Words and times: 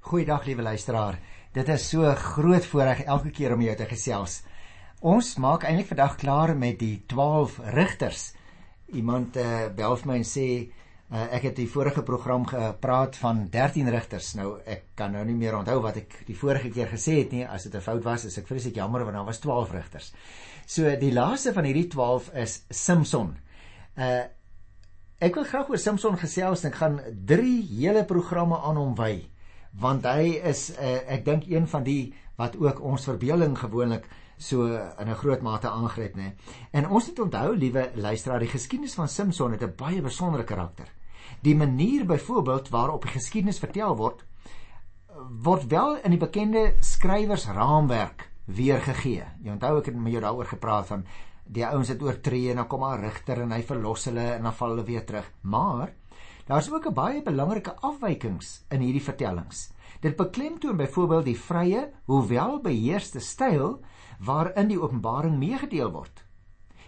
Goeiedag 0.00 0.46
liewe 0.48 0.62
luisteraar. 0.62 1.18
Dit 1.52 1.68
is 1.68 1.82
so 1.90 2.08
groot 2.16 2.64
voorreg 2.66 3.02
elke 3.04 3.30
keer 3.36 3.52
om 3.52 3.60
jou 3.60 3.74
te 3.76 3.84
gesels. 3.84 4.38
Ons 5.04 5.34
maak 5.36 5.66
eintlik 5.68 5.90
vandag 5.90 6.14
klaar 6.16 6.52
met 6.56 6.78
die 6.80 7.02
12 7.06 7.58
rigters. 7.74 8.22
Iemand 8.96 9.36
uh, 9.36 9.66
bel 9.76 9.96
vir 10.00 10.08
my 10.08 10.14
en 10.22 10.24
sê 10.24 10.46
uh, 10.56 11.26
ek 11.36 11.50
het 11.50 11.60
die 11.60 11.68
vorige 11.68 12.00
program 12.08 12.46
gepraat 12.48 13.18
van 13.20 13.42
13 13.52 13.90
rigters. 13.92 14.30
Nou 14.40 14.54
ek 14.64 14.86
kan 14.96 15.12
nou 15.12 15.24
nie 15.28 15.36
meer 15.36 15.58
onthou 15.58 15.76
wat 15.84 15.98
ek 16.00 16.16
die 16.30 16.36
vorige 16.38 16.72
keer 16.72 16.88
gesê 16.88 17.18
het 17.18 17.34
nie. 17.36 17.44
As 17.44 17.68
dit 17.68 17.76
'n 17.76 17.84
fout 17.84 18.00
was, 18.04 18.24
is 18.24 18.38
ek 18.40 18.48
vreeslik 18.48 18.80
jammer 18.80 19.04
want 19.04 19.18
daar 19.18 19.28
was 19.28 19.42
12 19.44 19.74
rigters. 19.76 20.14
So 20.66 20.96
die 20.96 21.12
laaste 21.12 21.52
van 21.52 21.68
hierdie 21.68 21.90
12 21.92 22.32
is 22.34 22.62
Samson. 22.70 23.36
Uh 23.96 24.24
ek 25.20 25.34
wil 25.34 25.44
graag 25.44 25.68
oor 25.68 25.78
Samson 25.78 26.16
gesels 26.16 26.64
en 26.64 26.72
gaan 26.72 27.00
3 27.28 27.68
hele 27.68 28.04
programme 28.08 28.56
aan 28.56 28.80
hom 28.80 28.96
wy 28.96 29.28
want 29.72 30.04
hy 30.04 30.40
is 30.50 30.70
uh, 30.70 30.96
ek 31.06 31.24
dink 31.24 31.46
een 31.46 31.68
van 31.68 31.84
die 31.86 32.14
wat 32.36 32.56
ook 32.56 32.80
ons 32.80 33.04
verbeelding 33.04 33.58
gewoonlik 33.58 34.08
so 34.40 34.64
in 34.64 35.08
'n 35.08 35.14
groot 35.14 35.42
mate 35.42 35.68
aangryp 35.68 36.16
nê. 36.16 36.32
En 36.72 36.88
ons 36.88 37.06
moet 37.06 37.18
onthou 37.18 37.56
liewe 37.56 37.90
luisteraar, 37.94 38.38
die 38.38 38.48
geskiedenis 38.48 38.94
van 38.94 39.08
Samson 39.08 39.52
het 39.52 39.62
'n 39.62 39.74
baie 39.76 40.00
besondere 40.02 40.44
karakter. 40.44 40.88
Die 41.42 41.56
manier 41.56 42.06
byvoorbeeld 42.06 42.68
waarop 42.68 43.02
die 43.02 43.12
geskiedenis 43.12 43.58
vertel 43.58 43.96
word 43.96 44.24
word 45.42 45.66
wel 45.66 45.96
in 45.96 46.10
die 46.10 46.18
bekende 46.18 46.74
skrywersraamwerk 46.80 48.30
weergegee. 48.44 49.24
Jy 49.42 49.52
onthou 49.52 49.78
ek 49.78 49.86
het 49.86 49.96
met 49.96 50.12
jou 50.12 50.22
daaroor 50.22 50.46
gepraat 50.46 50.86
van 50.86 51.04
die 51.44 51.66
ouens 51.66 51.88
het 51.88 52.02
oortree 52.02 52.50
en 52.50 52.56
dan 52.56 52.66
kom 52.66 52.84
'n 52.84 53.00
regter 53.00 53.40
en 53.42 53.52
hy 53.52 53.62
verlos 53.62 54.04
hulle 54.04 54.26
en 54.36 54.42
dan 54.42 54.54
val 54.54 54.68
hulle 54.68 54.84
weer 54.84 55.04
terug. 55.04 55.30
Maar 55.42 55.92
Daar's 56.50 56.70
ook 56.72 56.86
'n 56.86 56.94
baie 56.94 57.22
belangrike 57.22 57.74
afwykings 57.80 58.64
in 58.68 58.80
hierdie 58.80 59.02
vertellings. 59.02 59.72
Dit 60.00 60.16
beklemtoon 60.16 60.76
byvoorbeeld 60.76 61.24
die 61.24 61.40
vrye, 61.40 61.92
hoewel 62.04 62.60
beheerste 62.60 63.20
styl 63.20 63.84
waarin 64.18 64.68
die 64.68 64.80
openbaring 64.80 65.38
meegedeel 65.38 65.90
word. 65.90 66.24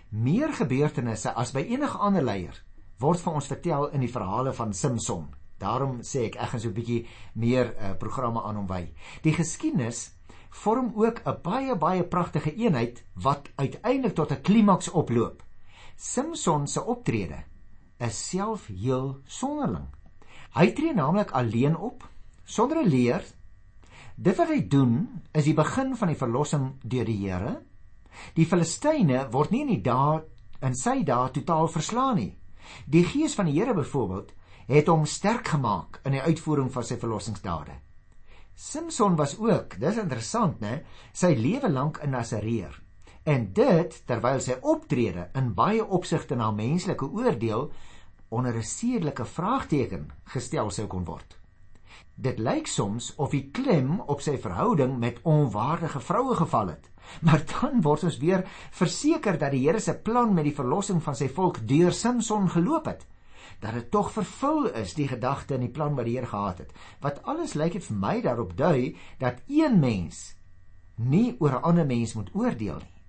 Meer 0.09 0.53
gebeurtenisse 0.53 1.33
as 1.33 1.53
by 1.53 1.61
enige 1.61 1.98
ander 1.98 2.22
leier 2.22 2.64
word 2.98 3.20
vir 3.20 3.33
ons 3.33 3.47
vertel 3.47 3.91
in 3.91 4.00
die 4.00 4.12
verhale 4.12 4.53
van 4.53 4.72
Samson. 4.72 5.34
Daarom 5.59 6.00
sê 6.00 6.25
ek 6.25 6.37
ek 6.37 6.48
gaan 6.48 6.61
so 6.61 6.69
'n 6.69 6.75
bietjie 6.75 7.06
meer 7.33 7.75
uh, 7.77 7.94
programme 7.98 8.42
aan 8.42 8.56
hom 8.56 8.67
wy. 8.67 8.92
Die 9.22 9.33
geskiedenis 9.33 10.11
vorm 10.50 10.92
ook 10.94 11.22
'n 11.25 11.39
baie 11.42 11.77
baie 11.77 12.05
pragtige 12.05 12.55
eenheid 12.55 13.05
wat 13.15 13.48
uiteindelik 13.56 14.15
tot 14.15 14.33
'n 14.33 14.42
klimaks 14.42 14.91
oploop. 14.91 15.42
Samson 15.97 16.67
se 16.67 16.84
optrede 16.84 17.52
is 18.03 18.19
self 18.31 18.67
heel 18.67 19.20
sonderling. 19.27 19.86
Hy 20.56 20.67
tree 20.77 20.95
naamlik 20.95 21.31
alleen 21.39 21.77
op 21.77 22.05
sonder 22.44 22.83
'n 22.83 22.89
leer. 22.89 23.25
Dit 24.17 24.36
wat 24.36 24.48
hy 24.48 24.69
doen 24.69 25.22
is 25.33 25.44
die 25.44 25.55
begin 25.55 25.97
van 25.97 26.09
die 26.09 26.17
verlossing 26.17 26.72
deur 26.83 27.05
die 27.05 27.28
Here. 27.28 27.62
Die 28.34 28.47
Filistyne 28.47 29.28
word 29.31 29.50
nie 29.50 29.61
in 29.61 29.69
die 29.69 29.83
dae 29.83 30.22
in 30.61 30.75
sy 30.75 31.03
dae 31.03 31.31
totaal 31.31 31.69
verslaan 31.69 32.17
nie. 32.17 32.39
Die 32.86 33.05
gees 33.05 33.34
van 33.34 33.47
die 33.47 33.59
Here 33.59 33.75
byvoorbeeld 33.75 34.33
het 34.66 34.87
hom 34.87 35.06
sterk 35.06 35.48
gemaak 35.48 36.00
in 36.05 36.12
die 36.12 36.22
uitvoering 36.22 36.70
van 36.72 36.84
sy 36.84 36.97
verlossingsdade. 36.97 37.72
Samson 38.55 39.16
was 39.16 39.39
ook, 39.39 39.78
dis 39.81 39.97
interessant 39.97 40.61
né, 40.61 40.83
sy 41.12 41.34
lewe 41.34 41.70
lank 41.70 42.03
'n 42.03 42.11
Nasareer. 42.11 42.83
En 43.25 43.53
dit 43.53 44.03
terwyl 44.06 44.41
sy 44.41 44.56
optrede 44.61 45.31
in 45.34 45.55
baie 45.55 45.84
opsigte 45.84 46.37
na 46.37 46.50
menslike 46.50 47.06
oordeel 47.06 47.72
onder 48.33 48.56
'n 48.56 48.62
sedelike 48.62 49.25
vraagteken 49.25 50.11
gestel 50.25 50.70
sou 50.70 50.86
kon 50.86 51.05
word. 51.05 51.38
Dit 52.14 52.38
lyk 52.38 52.66
soms 52.66 53.14
of 53.16 53.30
die 53.30 53.50
klem 53.50 54.00
op 54.00 54.20
sy 54.20 54.38
verhouding 54.38 54.98
met 54.98 55.20
onwaardige 55.22 56.00
vroue 56.00 56.34
geval 56.34 56.66
het. 56.66 56.91
Maar 57.20 57.42
dan 57.60 57.80
word 57.83 58.05
ons 58.05 58.19
weer 58.19 58.44
verseker 58.70 59.38
dat 59.38 59.50
die 59.50 59.66
Here 59.66 59.80
se 59.80 59.94
plan 59.94 60.34
met 60.34 60.44
die 60.44 60.55
verlossing 60.55 61.03
van 61.03 61.16
sy 61.16 61.28
volk 61.28 61.66
deur 61.69 61.92
Samson 61.92 62.48
geloop 62.50 62.87
het. 62.87 63.06
Dat 63.60 63.75
dit 63.75 63.91
tog 63.91 64.12
vervul 64.12 64.66
is 64.66 64.94
die 64.94 65.09
gedagte 65.09 65.54
in 65.54 65.60
die 65.60 65.71
plan 65.71 65.94
wat 65.94 66.04
die 66.04 66.15
Here 66.16 66.26
gehad 66.26 66.59
het. 66.59 66.72
Wat 67.00 67.22
alles 67.22 67.54
lyk 67.54 67.72
dit 67.72 67.84
vir 67.84 67.97
my 67.97 68.21
daarop 68.21 68.56
dui 68.56 68.97
dat 69.19 69.42
een 69.48 69.81
mens 69.81 70.34
nie 70.97 71.37
oor 71.38 71.59
'n 71.59 71.62
ander 71.62 71.87
mens 71.87 72.15
moet 72.15 72.31
oordeel 72.34 72.78
nie. 72.78 73.03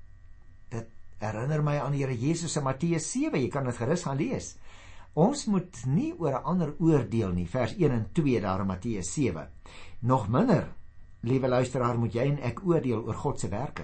Dit 0.70 0.88
herinner 1.18 1.64
my 1.64 1.80
aan 1.80 1.92
die 1.92 2.06
Here 2.06 2.18
Jesus 2.18 2.58
in 2.58 2.64
Matteus 2.64 3.12
7, 3.12 3.40
jy 3.40 3.50
kan 3.50 3.64
dit 3.66 3.78
gerus 3.78 4.04
gaan 4.04 4.18
lees. 4.18 4.58
Ons 5.14 5.46
moet 5.46 5.84
nie 5.86 6.14
oor 6.18 6.34
'n 6.40 6.44
ander 6.44 6.74
oordeel 6.80 7.32
nie, 7.32 7.48
vers 7.48 7.76
1 7.78 7.92
en 7.92 8.08
2 8.14 8.42
daar 8.42 8.60
in 8.60 8.68
Matteus 8.68 9.14
7. 9.14 9.48
Nog 10.00 10.28
minder, 10.28 10.74
liewe 11.22 11.48
luisteraar, 11.48 12.00
moet 12.00 12.14
jy 12.14 12.22
en 12.22 12.40
ek 12.42 12.66
oordeel 12.66 13.06
oor 13.06 13.14
God 13.14 13.40
se 13.40 13.48
werke. 13.48 13.84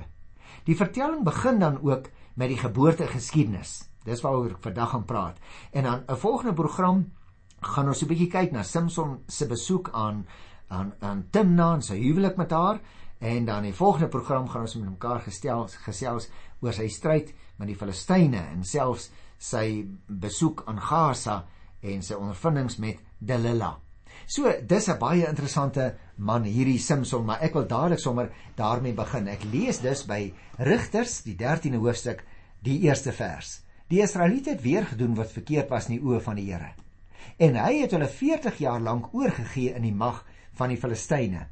Die 0.65 0.75
vertelling 0.75 1.23
begin 1.23 1.59
dan 1.59 1.81
ook 1.81 2.09
met 2.33 2.49
die 2.49 2.57
geboortegeskiedenis. 2.57 3.89
Dis 4.03 4.21
waaroor 4.21 4.49
ek 4.49 4.63
vandag 4.63 4.89
gaan 4.89 5.05
praat. 5.05 5.37
En 5.71 5.83
dan 5.83 6.03
'n 6.07 6.15
volgende 6.15 6.53
program 6.53 7.11
gaan 7.61 7.87
ons 7.87 8.01
'n 8.01 8.07
bietjie 8.07 8.29
kyk 8.29 8.51
na 8.51 8.63
Samson 8.63 9.19
se 9.27 9.45
besoek 9.47 9.89
aan 9.91 10.25
aan 10.67 10.93
aan 10.99 11.27
Timna 11.31 11.73
en 11.73 11.81
sy 11.81 11.97
huwelik 11.97 12.37
met 12.37 12.51
haar 12.51 12.79
en 13.19 13.45
dan 13.45 13.57
in 13.57 13.71
die 13.71 13.73
volgende 13.73 14.07
program 14.07 14.47
gaan 14.47 14.61
ons 14.61 14.75
met 14.75 14.89
mekaar 14.89 15.19
gestel 15.19 15.67
gesels 15.67 16.29
oor 16.61 16.73
sy 16.73 16.87
stryd 16.87 17.33
met 17.57 17.67
die 17.67 17.75
Filistyne 17.75 18.37
en 18.53 18.63
selfs 18.63 19.11
sy 19.39 19.87
besoek 20.07 20.65
aan 20.67 20.81
Gaza 20.83 21.45
en 21.81 22.03
sy 22.03 22.17
ondervindings 22.19 22.77
met 22.83 22.99
Delilah. 23.19 23.77
So, 24.27 24.51
dis 24.61 24.87
'n 24.89 24.99
baie 24.99 25.27
interessante 25.27 25.95
man 26.17 26.43
hierdie 26.43 26.79
Samson, 26.79 27.25
maar 27.25 27.41
ek 27.41 27.53
wil 27.53 27.67
dadelik 27.67 27.99
sommer 27.99 28.31
daarmee 28.55 28.93
begin. 28.93 29.27
Ek 29.27 29.43
lees 29.43 29.79
dus 29.79 30.05
by 30.05 30.33
Rigters, 30.57 31.21
die 31.23 31.35
13de 31.35 31.77
hoofstuk, 31.77 32.23
die 32.61 32.79
eerste 32.81 33.11
vers. 33.11 33.63
Die 33.87 34.01
Israeliete 34.01 34.49
het 34.49 34.61
weer 34.61 34.85
gedoen 34.85 35.15
wat 35.15 35.31
verkeerd 35.31 35.69
was 35.69 35.87
in 35.89 35.97
die 35.97 36.03
oë 36.05 36.21
van 36.21 36.35
die 36.35 36.51
Here. 36.51 36.73
En 37.37 37.55
hy 37.55 37.79
het 37.81 37.91
hulle 37.91 38.07
40 38.07 38.57
jaar 38.57 38.79
lank 38.79 39.13
oorgegee 39.13 39.73
in 39.73 39.81
die 39.81 39.95
mag 39.95 40.25
van 40.53 40.69
die 40.69 40.77
Filistyne. 40.77 41.47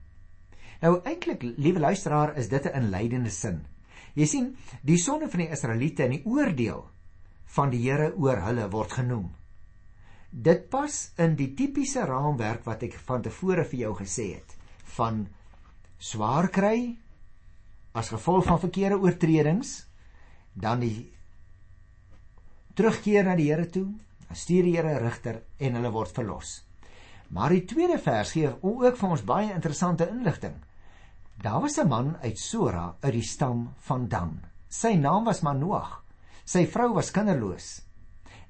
Nou 0.81 0.99
eintlik, 1.03 1.41
liewe 1.57 1.79
luisteraar, 1.79 2.35
is 2.37 2.49
dit 2.49 2.65
'n 2.65 2.75
inleidende 2.83 3.29
sin. 3.29 3.65
Jy 4.13 4.25
sien, 4.25 4.55
die 4.83 4.97
sonde 4.97 5.29
van 5.29 5.39
die 5.39 5.49
Israeliete 5.49 6.03
in 6.03 6.11
die 6.11 6.25
oordeel 6.25 6.89
van 7.55 7.71
die 7.71 7.81
Here 7.85 8.11
oor 8.15 8.41
hulle 8.45 8.67
word 8.71 8.91
genoem. 8.99 9.27
Dit 10.31 10.69
pas 10.69 10.93
in 11.23 11.35
die 11.39 11.53
tipiese 11.55 12.05
raamwerk 12.05 12.65
wat 12.67 12.83
ek 12.83 12.97
van 13.07 13.23
tevore 13.23 13.63
vir 13.63 13.79
jou 13.79 13.93
gesê 14.01 14.33
het 14.35 14.55
van 14.97 15.27
swaar 15.97 16.49
kry 16.53 16.97
as 17.97 18.11
gevolg 18.13 18.45
van 18.45 18.59
verkeerde 18.61 18.99
oortredings 19.01 19.87
dan 20.53 20.81
die 20.83 21.11
terugkeer 22.77 23.25
na 23.25 23.35
die 23.37 23.49
Here 23.49 23.65
toe, 23.73 23.87
dan 24.27 24.37
stuur 24.37 24.63
die 24.67 24.75
Here 24.75 24.93
'n 24.93 25.03
rigter 25.03 25.41
en 25.57 25.75
hulle 25.75 25.91
word 25.91 26.11
verlos. 26.13 26.63
Maar 27.29 27.49
die 27.49 27.65
tweede 27.65 27.97
vers 27.99 28.31
gee 28.31 28.51
ook 28.61 28.97
vir 28.97 29.09
ons 29.09 29.23
baie 29.23 29.53
interessante 29.53 30.09
inligting. 30.09 30.55
Daar 31.41 31.61
was 31.61 31.77
'n 31.77 31.87
man 31.87 32.17
uit 32.21 32.39
Sora 32.39 32.95
uit 33.01 33.13
die 33.13 33.21
stam 33.21 33.73
van 33.77 34.07
Dan. 34.07 34.39
Sy 34.69 34.93
naam 34.93 35.23
was 35.25 35.41
Manoag. 35.41 36.03
Sy 36.47 36.63
vrou 36.71 36.93
was 36.95 37.11
kinderloos. 37.11 37.65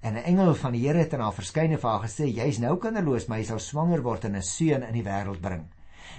En 0.06 0.14
'n 0.14 0.28
engel 0.30 0.54
van 0.56 0.72
die 0.72 0.86
Here 0.86 1.00
het 1.00 1.14
aan 1.14 1.26
haar 1.26 1.34
verskyne 1.34 1.78
vir 1.78 1.90
haar 1.90 2.04
gesê: 2.06 2.26
"Jy's 2.30 2.60
nou 2.60 2.78
kinderloos, 2.78 3.26
maar 3.28 3.40
jy 3.40 3.46
sal 3.46 3.60
swanger 3.60 4.04
word 4.04 4.26
en 4.26 4.36
'n 4.36 4.42
seun 4.42 4.84
in 4.84 4.94
die 4.94 5.04
wêreld 5.04 5.42
bring." 5.42 5.66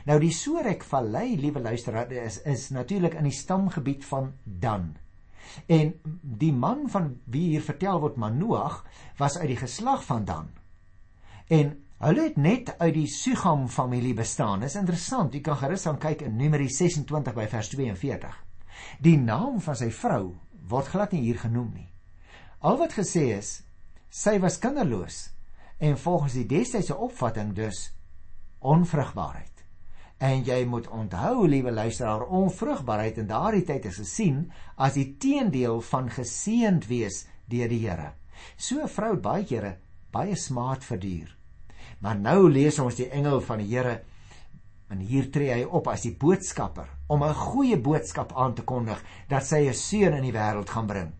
Nou 0.07 0.19
die 0.19 0.33
Sorek 0.33 0.83
Vallei, 0.85 1.37
liewe 1.37 1.61
luisteraar, 1.61 2.13
is 2.13 2.43
is 2.43 2.71
natuurlik 2.71 3.15
in 3.15 3.25
die 3.25 3.33
stamgebied 3.33 4.05
van 4.05 4.33
Dan. 4.45 4.97
En 5.67 5.95
die 6.23 6.53
man 6.53 6.89
van 6.89 7.21
wie 7.25 7.49
hier 7.49 7.63
vertel 7.63 8.01
word 8.01 8.17
Manoag 8.17 8.85
was 9.17 9.39
uit 9.39 9.49
die 9.49 9.57
geslag 9.57 10.05
van 10.05 10.25
Dan. 10.25 10.49
En 11.47 11.85
hulle 11.99 12.23
het 12.23 12.37
net 12.37 12.75
uit 12.79 12.95
die 12.95 13.07
Sugam 13.07 13.69
familie 13.69 14.15
bestaan. 14.15 14.61
Dis 14.61 14.75
interessant, 14.75 15.33
jy 15.35 15.41
kan 15.41 15.57
gerus 15.57 15.87
aan 15.87 15.99
kyk 15.99 16.21
in 16.21 16.37
Numeri 16.37 16.69
26 16.69 17.35
by 17.35 17.47
vers 17.47 17.69
42. 17.69 18.45
Die 19.01 19.17
naam 19.19 19.61
van 19.61 19.77
sy 19.77 19.91
vrou 19.91 20.37
word 20.69 20.91
glad 20.93 21.13
nie 21.13 21.25
hier 21.27 21.39
genoem 21.39 21.71
nie. 21.75 21.89
Al 22.61 22.79
wat 22.81 22.97
gesê 22.99 23.29
is, 23.39 23.63
sy 24.11 24.39
was 24.43 24.59
kinderloos 24.59 25.29
en 25.79 25.99
volgens 25.99 26.35
die 26.35 26.47
destydse 26.49 26.97
opvatting 26.97 27.55
dus 27.55 27.93
onvrugbaarheid. 28.59 29.55
En 30.19 30.43
jy 30.43 30.65
moet 30.67 30.89
onthou, 30.91 31.47
liewe 31.47 31.71
luisteraar, 31.71 32.25
onvrugbaarheid 32.27 33.21
in 33.23 33.29
daardie 33.31 33.63
tyd 33.63 33.85
is 33.87 34.01
gesien 34.03 34.49
as 34.75 34.97
die 34.99 35.13
teendeel 35.23 35.79
van 35.93 36.11
geseënd 36.11 36.89
wees 36.91 37.27
deur 37.47 37.71
die 37.71 37.85
Here. 37.87 38.13
So 38.57 38.83
'n 38.83 38.89
vrou 38.89 39.17
baie 39.17 39.45
kere 39.45 39.77
baie 40.11 40.37
smaad 40.37 40.85
verduur. 40.85 41.37
Maar 42.01 42.19
nou 42.19 42.51
lees 42.51 42.79
ons 42.79 42.95
die 42.95 43.11
engel 43.11 43.41
van 43.41 43.59
die 43.59 43.71
Here 43.71 44.03
En 44.89 45.01
hier 45.05 45.31
tree 45.31 45.53
hy 45.53 45.65
op 45.65 45.89
as 45.93 46.07
die 46.07 46.15
boodskapper 46.17 46.89
om 47.09 47.23
'n 47.23 47.35
goeie 47.35 47.77
boodskap 47.77 48.33
aan 48.37 48.55
te 48.55 48.63
kondig 48.63 49.03
dat 49.29 49.47
sy 49.47 49.69
'n 49.69 49.75
seun 49.75 50.15
in 50.15 50.23
die 50.23 50.33
wêreld 50.33 50.71
gaan 50.71 50.87
bring. 50.87 51.13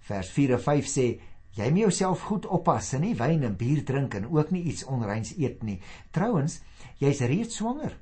Vers 0.00 0.30
4 0.30 0.52
en 0.52 0.60
5 0.60 0.86
sê: 0.86 1.20
Jy 1.58 1.70
moet 1.70 1.80
jouself 1.80 2.20
goed 2.20 2.46
oppas 2.46 2.92
en 2.92 3.00
nie 3.00 3.14
wyn 3.14 3.42
en 3.42 3.56
bier 3.56 3.84
drink 3.84 4.14
en 4.14 4.30
ook 4.30 4.50
nie 4.50 4.62
iets 4.62 4.84
onreins 4.84 5.34
eet 5.36 5.62
nie. 5.62 5.80
Trouwens, 6.10 6.60
jy's 6.98 7.20
reeds 7.20 7.56
swanger 7.56 7.98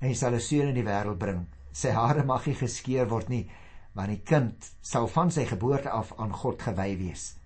en 0.00 0.08
jy 0.08 0.14
sal 0.14 0.34
'n 0.34 0.40
seun 0.40 0.68
in 0.68 0.74
die 0.74 0.84
wêreld 0.84 1.18
bring. 1.18 1.46
Sy 1.72 1.90
hare 1.90 2.24
mag 2.24 2.46
nie 2.46 2.54
geskeur 2.54 3.08
word 3.08 3.28
nie, 3.28 3.50
want 3.94 4.08
die 4.08 4.22
kind 4.24 4.72
sal 4.80 5.08
van 5.08 5.30
sy 5.30 5.44
geboorte 5.44 5.90
af 5.90 6.12
aan 6.18 6.32
God 6.32 6.62
gewy 6.62 6.96
wees. 6.98 7.36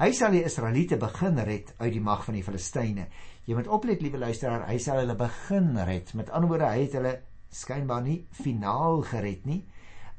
Hy 0.00 0.12
sal 0.12 0.32
die 0.32 0.44
Israeliete 0.44 0.96
begin 0.96 1.38
red 1.44 1.74
uit 1.78 1.92
die 1.92 2.00
mag 2.00 2.24
van 2.24 2.34
die 2.34 2.42
Filistyne. 2.42 3.08
Jy 3.48 3.56
moet 3.56 3.70
oplet, 3.72 4.02
liewe 4.02 4.20
luisteraar, 4.20 4.66
hy 4.68 4.78
sal 4.78 5.00
hulle 5.02 5.16
begin 5.18 5.72
red. 5.88 6.12
Met 6.14 6.30
ander 6.30 6.50
woorde, 6.52 6.68
hy 6.70 6.84
het 6.84 6.96
hulle 6.98 7.14
skynbaar 7.50 8.02
nie 8.04 8.18
finaal 8.42 9.02
gered 9.10 9.46
nie. 9.48 9.62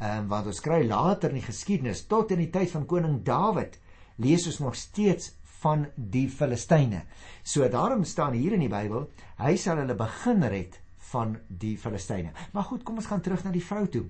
Ehm 0.02 0.24
um, 0.24 0.30
want 0.32 0.48
ons 0.50 0.64
kry 0.66 0.82
later 0.88 1.30
in 1.30 1.38
die 1.38 1.46
geskiedenis 1.46 2.08
tot 2.10 2.32
in 2.34 2.42
die 2.42 2.50
tyd 2.50 2.72
van 2.74 2.88
koning 2.90 3.20
Dawid 3.26 3.78
lees 4.18 4.48
ons 4.50 4.60
nog 4.64 4.76
steeds 4.76 5.36
van 5.62 5.86
die 5.96 6.26
Filistyne. 6.30 7.04
So 7.44 7.68
daarom 7.70 8.04
staan 8.04 8.34
hier 8.34 8.56
in 8.58 8.66
die 8.66 8.72
Bybel, 8.72 9.06
hy 9.38 9.54
sal 9.62 9.78
hulle 9.78 9.96
begin 9.98 10.42
red 10.50 10.80
van 11.12 11.36
die 11.48 11.76
Filistyne. 11.78 12.34
Maar 12.54 12.66
goed, 12.72 12.84
kom 12.84 12.98
ons 12.98 13.10
gaan 13.12 13.22
terug 13.22 13.44
na 13.46 13.54
die 13.54 13.64
vrou 13.64 13.86
toe. 13.94 14.08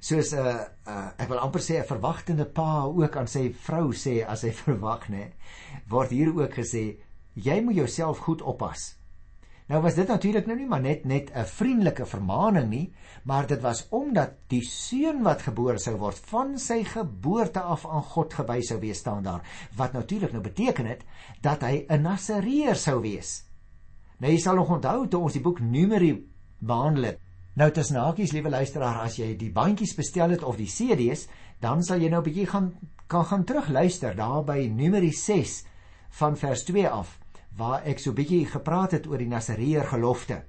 Soos 0.00 0.32
'n 0.32 0.38
uh, 0.40 0.54
uh, 0.88 1.08
ek 1.18 1.28
wil 1.28 1.38
amper 1.38 1.60
sê 1.60 1.78
'n 1.78 1.86
verwagtende 1.86 2.44
pa 2.44 2.84
ook 2.84 3.16
aan 3.16 3.28
sy 3.28 3.52
vrou 3.52 3.92
sê 3.92 4.24
as 4.26 4.42
hy 4.42 4.50
verwag 4.64 5.08
nê, 5.08 5.30
word 5.88 6.10
hier 6.10 6.34
ook 6.34 6.54
gesê 6.54 6.96
jy 7.34 7.60
moet 7.60 7.74
jouself 7.74 8.18
goed 8.18 8.42
oppas. 8.42 9.00
Nou 9.70 9.78
was 9.84 9.94
dit 9.94 10.08
natuurlik 10.10 10.48
nou 10.50 10.56
nie 10.58 10.66
maar 10.66 10.82
net 10.82 11.04
net 11.04 11.30
'n 11.30 11.44
vriendelike 11.46 12.06
vermaaning 12.06 12.68
nie, 12.68 12.92
maar 13.24 13.46
dit 13.46 13.60
was 13.60 13.86
omdat 13.90 14.32
die 14.48 14.62
seun 14.62 15.22
wat 15.22 15.42
gebore 15.42 15.78
sou 15.78 15.96
word 15.96 16.18
van 16.18 16.58
sy 16.58 16.82
geboorte 16.84 17.60
af 17.60 17.86
aan 17.86 18.02
God 18.02 18.34
gewy 18.34 18.60
sou 18.62 18.80
wees 18.80 18.98
staan 18.98 19.22
daar, 19.22 19.42
wat 19.76 19.92
natuurlik 19.92 20.32
nou 20.32 20.42
beteken 20.42 20.86
het 20.86 21.04
dat 21.40 21.62
hy 21.62 21.86
'n 21.88 22.02
Nasareër 22.02 22.76
sou 22.76 23.00
wees. 23.00 23.44
Nou 24.18 24.32
jy 24.32 24.38
sal 24.38 24.54
nog 24.54 24.70
onthou 24.70 25.08
toe 25.08 25.20
ons 25.20 25.32
die 25.32 25.42
boek 25.42 25.60
Numeri 25.60 26.26
behandel 26.58 27.04
het. 27.04 27.18
Nou 27.54 27.70
tussen 27.70 27.96
hakies, 27.96 28.32
liewe 28.32 28.50
luisteraar, 28.50 29.00
as 29.04 29.16
jy 29.16 29.36
die 29.36 29.52
bandjies 29.52 29.94
bestel 29.94 30.30
het 30.30 30.42
of 30.42 30.56
die 30.56 30.66
CD's, 30.66 31.28
dan 31.60 31.82
sal 31.82 32.00
jy 32.00 32.08
nou 32.08 32.20
'n 32.20 32.24
bietjie 32.24 32.46
gaan 32.46 32.72
kan 33.06 33.24
gaan 33.24 33.44
terugluister 33.44 34.14
daar 34.16 34.44
by 34.44 34.70
Numeri 34.70 35.12
6 35.12 35.64
van 36.18 36.36
vers 36.36 36.64
2 36.64 36.88
af 36.88 37.18
waar 37.56 37.84
ek 37.84 37.98
so 37.98 38.12
bietjie 38.12 38.46
gepraat 38.46 38.92
het 38.96 39.06
oor 39.06 39.18
die 39.18 39.28
Nasareër 39.28 39.84
gelofte. 39.90 40.42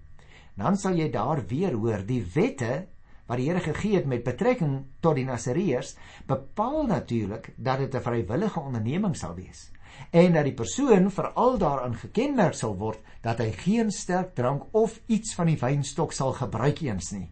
Dan 0.55 0.77
sal 0.77 0.95
jy 0.95 1.09
daar 1.11 1.41
weer 1.47 1.73
hoor 1.73 2.05
die 2.05 2.21
wette 2.35 2.87
wat 3.27 3.37
die 3.37 3.49
Here 3.49 3.59
gegee 3.59 3.95
het 3.95 4.05
met 4.05 4.23
betrekking 4.23 4.85
tot 4.99 5.15
die 5.15 5.25
Nasareërs 5.25 5.95
bepaal 6.27 6.85
natuurlik 6.87 7.53
dat 7.57 7.79
dit 7.79 7.95
'n 7.95 8.01
vrywillige 8.01 8.59
onderneming 8.59 9.15
sal 9.15 9.35
wees 9.35 9.71
en 10.11 10.33
dat 10.33 10.47
die 10.47 10.55
persoon 10.55 11.09
veral 11.11 11.57
daaraan 11.57 11.95
gekenmerk 11.95 12.55
sal 12.57 12.75
word 12.79 12.99
dat 13.25 13.39
hy 13.43 13.51
geen 13.63 13.91
sterk 13.91 14.33
drank 14.35 14.67
of 14.77 14.99
iets 15.07 15.35
van 15.37 15.51
die 15.51 15.59
wynstok 15.59 16.13
sal 16.15 16.33
gebruik 16.37 16.81
eens 16.81 17.11
nie. 17.15 17.29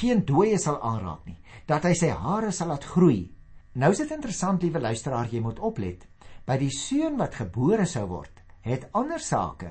Geen 0.00 0.24
dooie 0.26 0.58
sal 0.58 0.80
aanraak 0.82 1.26
nie, 1.26 1.38
dat 1.66 1.86
hy 1.86 1.94
sy 1.94 2.10
hare 2.10 2.50
sal 2.52 2.72
laat 2.72 2.84
groei. 2.84 3.30
Nou 3.72 3.92
is 3.94 4.02
dit 4.02 4.10
interessant, 4.10 4.62
liewe 4.62 4.80
luisteraar, 4.82 5.28
jy 5.30 5.40
moet 5.40 5.60
oplet. 5.62 6.06
By 6.50 6.56
die 6.58 6.72
seun 6.74 7.14
wat 7.20 7.36
gebore 7.38 7.84
sou 7.86 8.08
word, 8.10 8.40
het 8.66 8.88
ander 8.98 9.22
sake 9.22 9.68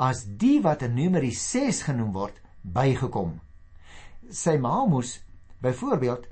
as 0.00 0.22
die 0.40 0.62
wat 0.64 0.80
in 0.86 0.94
Numeri 0.96 1.28
6 1.36 1.82
genoem 1.90 2.14
word 2.14 2.38
bygekom. 2.64 3.34
Sy 4.32 4.54
ma 4.56 4.78
moes 4.88 5.18
byvoorbeeld 5.60 6.24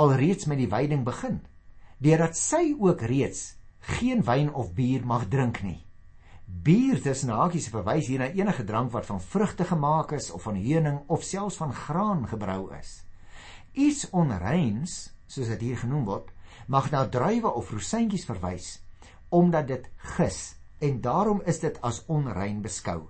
alreeds 0.00 0.48
met 0.48 0.62
die 0.62 0.70
wyding 0.72 1.04
begin 1.04 1.42
deurdat 2.00 2.40
sy 2.40 2.70
ook 2.72 3.04
reeds 3.04 3.58
geen 3.98 4.24
wyn 4.24 4.48
of 4.48 4.72
bier 4.76 5.04
mag 5.04 5.26
drink 5.28 5.60
nie. 5.60 5.82
Bier 6.46 6.96
dis 7.04 7.26
nagies 7.28 7.68
verwys 7.72 8.08
hier 8.08 8.24
na 8.24 8.30
enige 8.32 8.64
drank 8.64 8.94
wat 8.96 9.04
van 9.10 9.20
vrugte 9.20 9.68
gemaak 9.68 10.16
is 10.16 10.30
of 10.32 10.48
van 10.48 10.56
heuning 10.56 11.02
of 11.12 11.28
selfs 11.28 11.60
van 11.60 11.76
graan 11.76 12.24
gebrou 12.32 12.72
is. 12.78 13.02
Iets 13.76 14.08
onreins, 14.16 14.96
soos 15.28 15.52
dit 15.52 15.68
hier 15.68 15.84
genoem 15.84 16.08
word, 16.08 16.32
mag 16.66 16.90
na 16.90 17.06
druiwe 17.08 17.50
of 17.54 17.70
rosientjies 17.70 18.26
verwys 18.28 18.80
omdat 19.28 19.66
dit 19.68 19.88
gis 20.16 20.54
en 20.78 21.00
daarom 21.00 21.40
is 21.50 21.58
dit 21.60 21.78
as 21.82 22.02
onrein 22.06 22.60
beskou. 22.62 23.08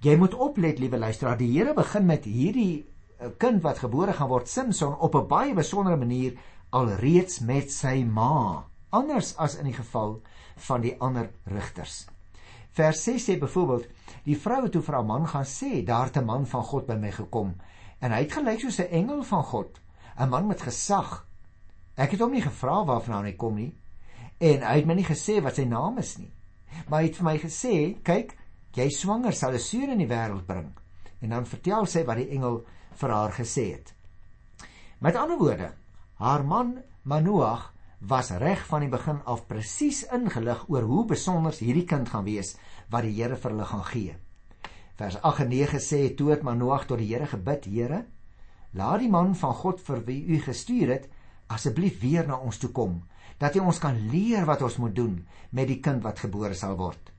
Jy 0.00 0.14
moet 0.16 0.34
oplet, 0.34 0.78
liewe 0.78 0.98
luisteraar, 0.98 1.36
die 1.36 1.50
Here 1.50 1.74
begin 1.74 2.06
met 2.06 2.24
hierdie 2.24 2.86
eh, 3.18 3.32
kind 3.38 3.62
wat 3.62 3.82
gebore 3.82 4.14
gaan 4.16 4.30
word 4.30 4.48
Simson 4.48 4.94
op 4.94 5.14
'n 5.14 5.28
baie 5.28 5.54
besondere 5.54 5.96
manier 5.96 6.38
alreeds 6.70 7.40
met 7.40 7.72
sy 7.72 8.04
ma, 8.04 8.64
anders 8.90 9.36
as 9.36 9.56
in 9.56 9.64
die 9.64 9.76
geval 9.76 10.20
van 10.56 10.80
die 10.80 10.94
ander 11.00 11.30
rigters. 11.44 12.06
Vers 12.70 13.02
6 13.04 13.24
sê 13.24 13.38
byvoorbeeld: 13.38 13.86
Die 14.24 14.38
vrou 14.38 14.62
het 14.62 14.72
toe 14.72 14.82
vir 14.82 14.94
haar 14.94 15.04
man 15.04 15.26
gaan 15.26 15.44
sê: 15.44 15.84
"Daar 15.84 16.04
het 16.04 16.16
'n 16.16 16.24
man 16.24 16.46
van 16.46 16.62
God 16.62 16.86
by 16.86 16.94
my 16.94 17.10
gekom 17.10 17.56
en 18.00 18.12
hy 18.12 18.22
het 18.22 18.32
gelyk 18.32 18.60
soos 18.60 18.78
'n 18.78 18.90
engel 18.90 19.22
van 19.22 19.44
God, 19.44 19.80
'n 20.18 20.28
man 20.28 20.46
met 20.46 20.62
gesag. 20.62 21.27
Ek 21.98 22.14
het 22.14 22.22
hom 22.22 22.32
nie 22.32 22.44
gevra 22.44 22.84
waarvan 22.86 23.26
hy 23.26 23.34
kom 23.34 23.56
nie 23.58 23.72
en 24.38 24.62
hy 24.62 24.74
het 24.78 24.86
my 24.86 24.94
nie 24.94 25.06
gesê 25.06 25.40
wat 25.42 25.58
sy 25.58 25.64
naam 25.66 25.98
is 25.98 26.16
nie." 26.18 26.30
Maar 26.86 27.00
hy 27.00 27.06
het 27.08 27.16
vir 27.16 27.24
my 27.24 27.38
gesê, 27.38 27.74
"Kyk, 28.04 28.36
jy 28.76 28.88
swanger 28.90 29.32
sal 29.32 29.52
'n 29.52 29.58
seun 29.58 29.90
in 29.90 29.98
die 29.98 30.06
wêreld 30.06 30.46
bring." 30.46 30.72
En 31.20 31.30
dan 31.30 31.46
vertel 31.46 31.86
sy 31.86 32.04
wat 32.04 32.16
die 32.16 32.30
engel 32.30 32.64
vir 32.94 33.10
haar 33.10 33.32
gesê 33.32 33.72
het. 33.72 33.94
Met 35.00 35.16
ander 35.16 35.38
woorde, 35.38 35.72
haar 36.14 36.44
man 36.44 36.82
Manoag 37.02 37.72
was 38.00 38.30
reg 38.30 38.66
van 38.66 38.80
die 38.80 38.88
begin 38.88 39.20
af 39.24 39.46
presies 39.46 40.04
ingelig 40.12 40.68
oor 40.68 40.82
hoe 40.82 41.04
besonder 41.04 41.52
hierdie 41.52 41.84
kind 41.84 42.08
gaan 42.08 42.24
wees 42.24 42.56
wat 42.90 43.02
die 43.02 43.14
Here 43.14 43.36
vir 43.36 43.50
hulle 43.50 43.64
gaan 43.64 43.84
gee. 43.84 44.16
Vers 44.98 45.20
8 45.22 45.40
en 45.40 45.48
9 45.48 45.80
sê 45.80 46.14
toe 46.14 46.30
het 46.30 46.42
Manoag 46.42 46.86
tot 46.86 46.98
die 46.98 47.08
Here 47.12 47.26
gebid: 47.26 47.64
"Here, 47.64 48.04
laat 48.72 49.00
die 49.00 49.10
man 49.10 49.34
van 49.34 49.54
God 49.54 49.80
vir 49.80 50.04
wie 50.04 50.24
u 50.26 50.40
gestuur 50.40 50.88
het, 50.88 51.08
asseblief 51.48 52.00
weer 52.00 52.26
na 52.26 52.38
ons 52.38 52.58
toe 52.58 52.70
kom." 52.70 53.02
dat 53.38 53.54
hy 53.54 53.62
ons 53.62 53.78
kan 53.82 53.98
leer 54.10 54.46
wat 54.48 54.62
ons 54.66 54.78
moet 54.82 54.94
doen 54.94 55.14
met 55.54 55.68
die 55.70 55.78
kind 55.82 56.02
wat 56.02 56.24
gebore 56.24 56.56
sal 56.58 56.74
word. 56.78 57.12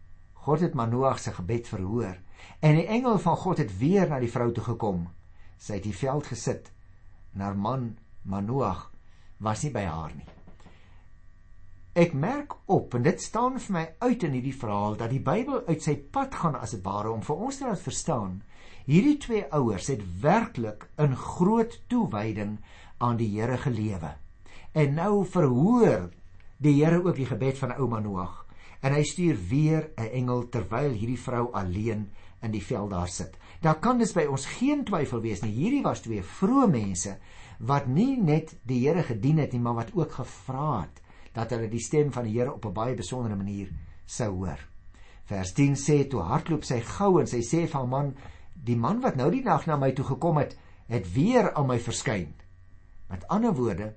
God 0.46 0.64
het 0.64 0.76
Manoag 0.76 1.20
se 1.20 1.34
gebed 1.36 1.68
verhoor 1.68 2.18
en 2.64 2.76
die 2.76 2.88
engel 2.88 3.20
van 3.24 3.38
God 3.40 3.62
het 3.64 3.72
weer 3.80 4.08
na 4.10 4.20
die 4.20 4.32
vrou 4.32 4.52
toe 4.56 4.64
gekom. 4.64 5.08
Sy 5.60 5.80
het 5.80 5.88
die 5.88 5.96
veld 5.96 6.28
gesit. 6.32 6.72
Haar 7.40 7.56
man 7.56 7.94
Manoag 8.24 8.90
was 9.40 9.64
nie 9.64 9.72
by 9.76 9.86
haar 9.88 10.12
nie. 10.16 10.28
Ek 12.00 12.14
merk 12.16 12.54
op 12.72 12.94
en 12.96 13.04
dit 13.04 13.20
staan 13.20 13.58
vir 13.60 13.76
my 13.76 13.86
uit 14.04 14.24
in 14.24 14.36
hierdie 14.38 14.56
verhaal 14.56 14.96
dat 15.00 15.12
die 15.12 15.24
Bybel 15.24 15.66
uit 15.68 15.84
sy 15.84 15.96
pad 16.00 16.36
gaan 16.36 16.56
as 16.60 16.76
dit 16.76 16.84
ware 16.86 17.12
om 17.12 17.24
vir 17.26 17.48
ons 17.48 17.60
te 17.60 17.68
laat 17.68 17.82
verstaan. 17.84 18.38
Hierdie 18.88 19.18
twee 19.22 19.44
ouers 19.56 19.90
het 19.92 20.04
werklik 20.22 20.88
in 21.00 21.16
groot 21.16 21.76
toewyding 21.92 22.58
aan 23.00 23.18
die 23.18 23.30
Here 23.34 23.58
gelewe. 23.58 24.14
En 24.72 24.94
nou 24.94 25.26
verhoor 25.26 26.10
die 26.58 26.76
Here 26.84 27.02
ook 27.04 27.16
die 27.16 27.30
gebed 27.30 27.58
van 27.58 27.76
ouma 27.80 28.00
Noag 28.00 28.46
en 28.80 28.94
hy 28.96 29.04
stuur 29.04 29.38
weer 29.50 29.90
'n 29.98 30.12
engel 30.22 30.50
terwyl 30.50 30.92
hierdie 30.92 31.20
vrou 31.20 31.52
alleen 31.52 32.10
in 32.42 32.52
die 32.52 32.64
veld 32.64 32.90
daar 32.90 33.08
sit. 33.08 33.38
Daar 33.62 33.80
kan 33.80 33.98
dus 33.98 34.14
by 34.14 34.26
ons 34.26 34.46
geen 34.46 34.86
twyfel 34.86 35.22
wees 35.22 35.42
nie. 35.42 35.52
Hierdie 35.52 35.84
was 35.84 36.02
twee 36.02 36.24
vroeë 36.24 36.70
mense 36.72 37.18
wat 37.60 37.88
nie 37.88 38.18
net 38.18 38.56
die 38.64 38.88
Here 38.88 39.04
gedien 39.04 39.38
het 39.38 39.52
nie, 39.52 39.60
maar 39.60 39.76
wat 39.76 39.94
ook 39.94 40.12
gevra 40.12 40.82
het 40.82 41.02
dat 41.34 41.50
hulle 41.50 41.70
die 41.70 41.84
stem 41.84 42.12
van 42.12 42.24
die 42.24 42.40
Here 42.40 42.54
op 42.54 42.66
'n 42.66 42.74
baie 42.74 42.96
besondere 42.96 43.36
manier 43.36 43.70
sou 44.06 44.30
hoor. 44.36 44.60
Vers 45.26 45.54
10 45.54 45.76
sê 45.76 46.08
toe 46.08 46.22
hardloop 46.22 46.64
sy 46.64 46.80
gou 46.80 47.20
en 47.20 47.28
sy 47.28 47.42
sê 47.42 47.68
vir 47.68 47.80
haar 47.80 47.88
man: 47.88 48.16
"Die 48.54 48.78
man 48.78 49.02
wat 49.02 49.16
nou 49.16 49.32
die 49.32 49.44
nag 49.44 49.66
na 49.68 49.78
my 49.78 49.92
toe 49.92 50.06
gekom 50.06 50.38
het, 50.38 50.58
het 50.88 51.14
weer 51.14 51.54
aan 51.54 51.68
my 51.68 51.80
verskyn." 51.80 52.34
Met 53.10 53.28
ander 53.28 53.54
woorde, 53.58 53.94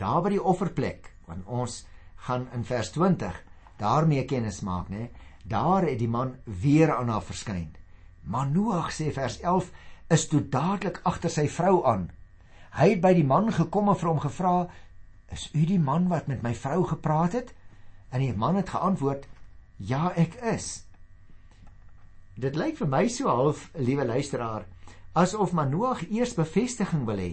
daar 0.00 0.22
by 0.24 0.32
die 0.36 0.42
offerplek 0.42 1.12
want 1.26 1.46
ons 1.46 1.82
gaan 2.26 2.46
in 2.54 2.64
vers 2.64 2.90
20 2.94 3.34
daarmee 3.80 4.24
kennis 4.24 4.60
maak 4.64 4.88
nê 4.92 5.08
daar 5.46 5.84
het 5.86 5.98
die 5.98 6.10
man 6.10 6.36
weer 6.44 6.94
aan 6.94 7.08
haar 7.12 7.22
verskyn. 7.22 7.74
Manoag 8.22 8.90
sê 8.94 9.12
vers 9.14 9.38
11 9.40 9.70
is 10.10 10.26
toe 10.30 10.40
dadelik 10.48 11.00
agter 11.04 11.30
sy 11.30 11.46
vrou 11.50 11.84
aan. 11.86 12.08
Hy 12.74 12.88
het 12.94 13.02
by 13.04 13.12
die 13.14 13.26
man 13.26 13.52
gekom 13.54 13.90
en 13.92 13.98
vir 13.98 14.10
hom 14.10 14.22
gevra 14.24 14.56
is 15.32 15.48
u 15.54 15.62
die 15.66 15.78
man 15.78 16.08
wat 16.10 16.26
met 16.26 16.42
my 16.42 16.54
vrou 16.54 16.82
gepraat 16.86 17.38
het? 17.38 17.54
En 18.10 18.22
die 18.22 18.34
man 18.34 18.58
het 18.58 18.70
geantwoord 18.74 19.26
ja 19.76 20.10
ek 20.16 20.34
is. 20.54 20.86
Dit 22.34 22.56
lyk 22.56 22.78
vir 22.80 22.90
my 22.90 23.06
so 23.08 23.30
half 23.30 23.68
liewe 23.78 24.06
luisteraar 24.06 24.66
asof 25.16 25.54
Manoag 25.56 26.08
eers 26.10 26.34
bevestiging 26.36 27.06
wil 27.06 27.22
hê 27.22 27.32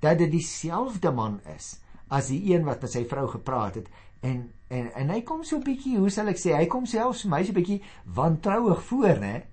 dat 0.00 0.18
dit 0.18 0.30
dieselfde 0.30 1.10
man 1.10 1.40
is 1.56 1.80
as 2.08 2.30
die 2.32 2.54
een 2.54 2.64
wat 2.64 2.80
met 2.80 2.92
sy 2.92 3.04
vrou 3.08 3.26
gepraat 3.28 3.74
het 3.74 3.88
en 4.20 4.50
en 4.68 4.90
en 4.92 5.10
hy 5.10 5.22
kom 5.22 5.44
so 5.44 5.56
'n 5.56 5.64
bietjie, 5.64 5.98
hoe 5.98 6.10
sal 6.10 6.28
ek 6.28 6.36
sê, 6.36 6.52
hy 6.56 6.66
kom 6.66 6.86
selfs 6.86 7.22
vir 7.22 7.30
my 7.30 7.42
so 7.44 7.52
'n 7.52 7.54
bietjie 7.54 7.82
wantrouig 8.04 8.82
voor, 8.82 9.16
né? 9.18 9.46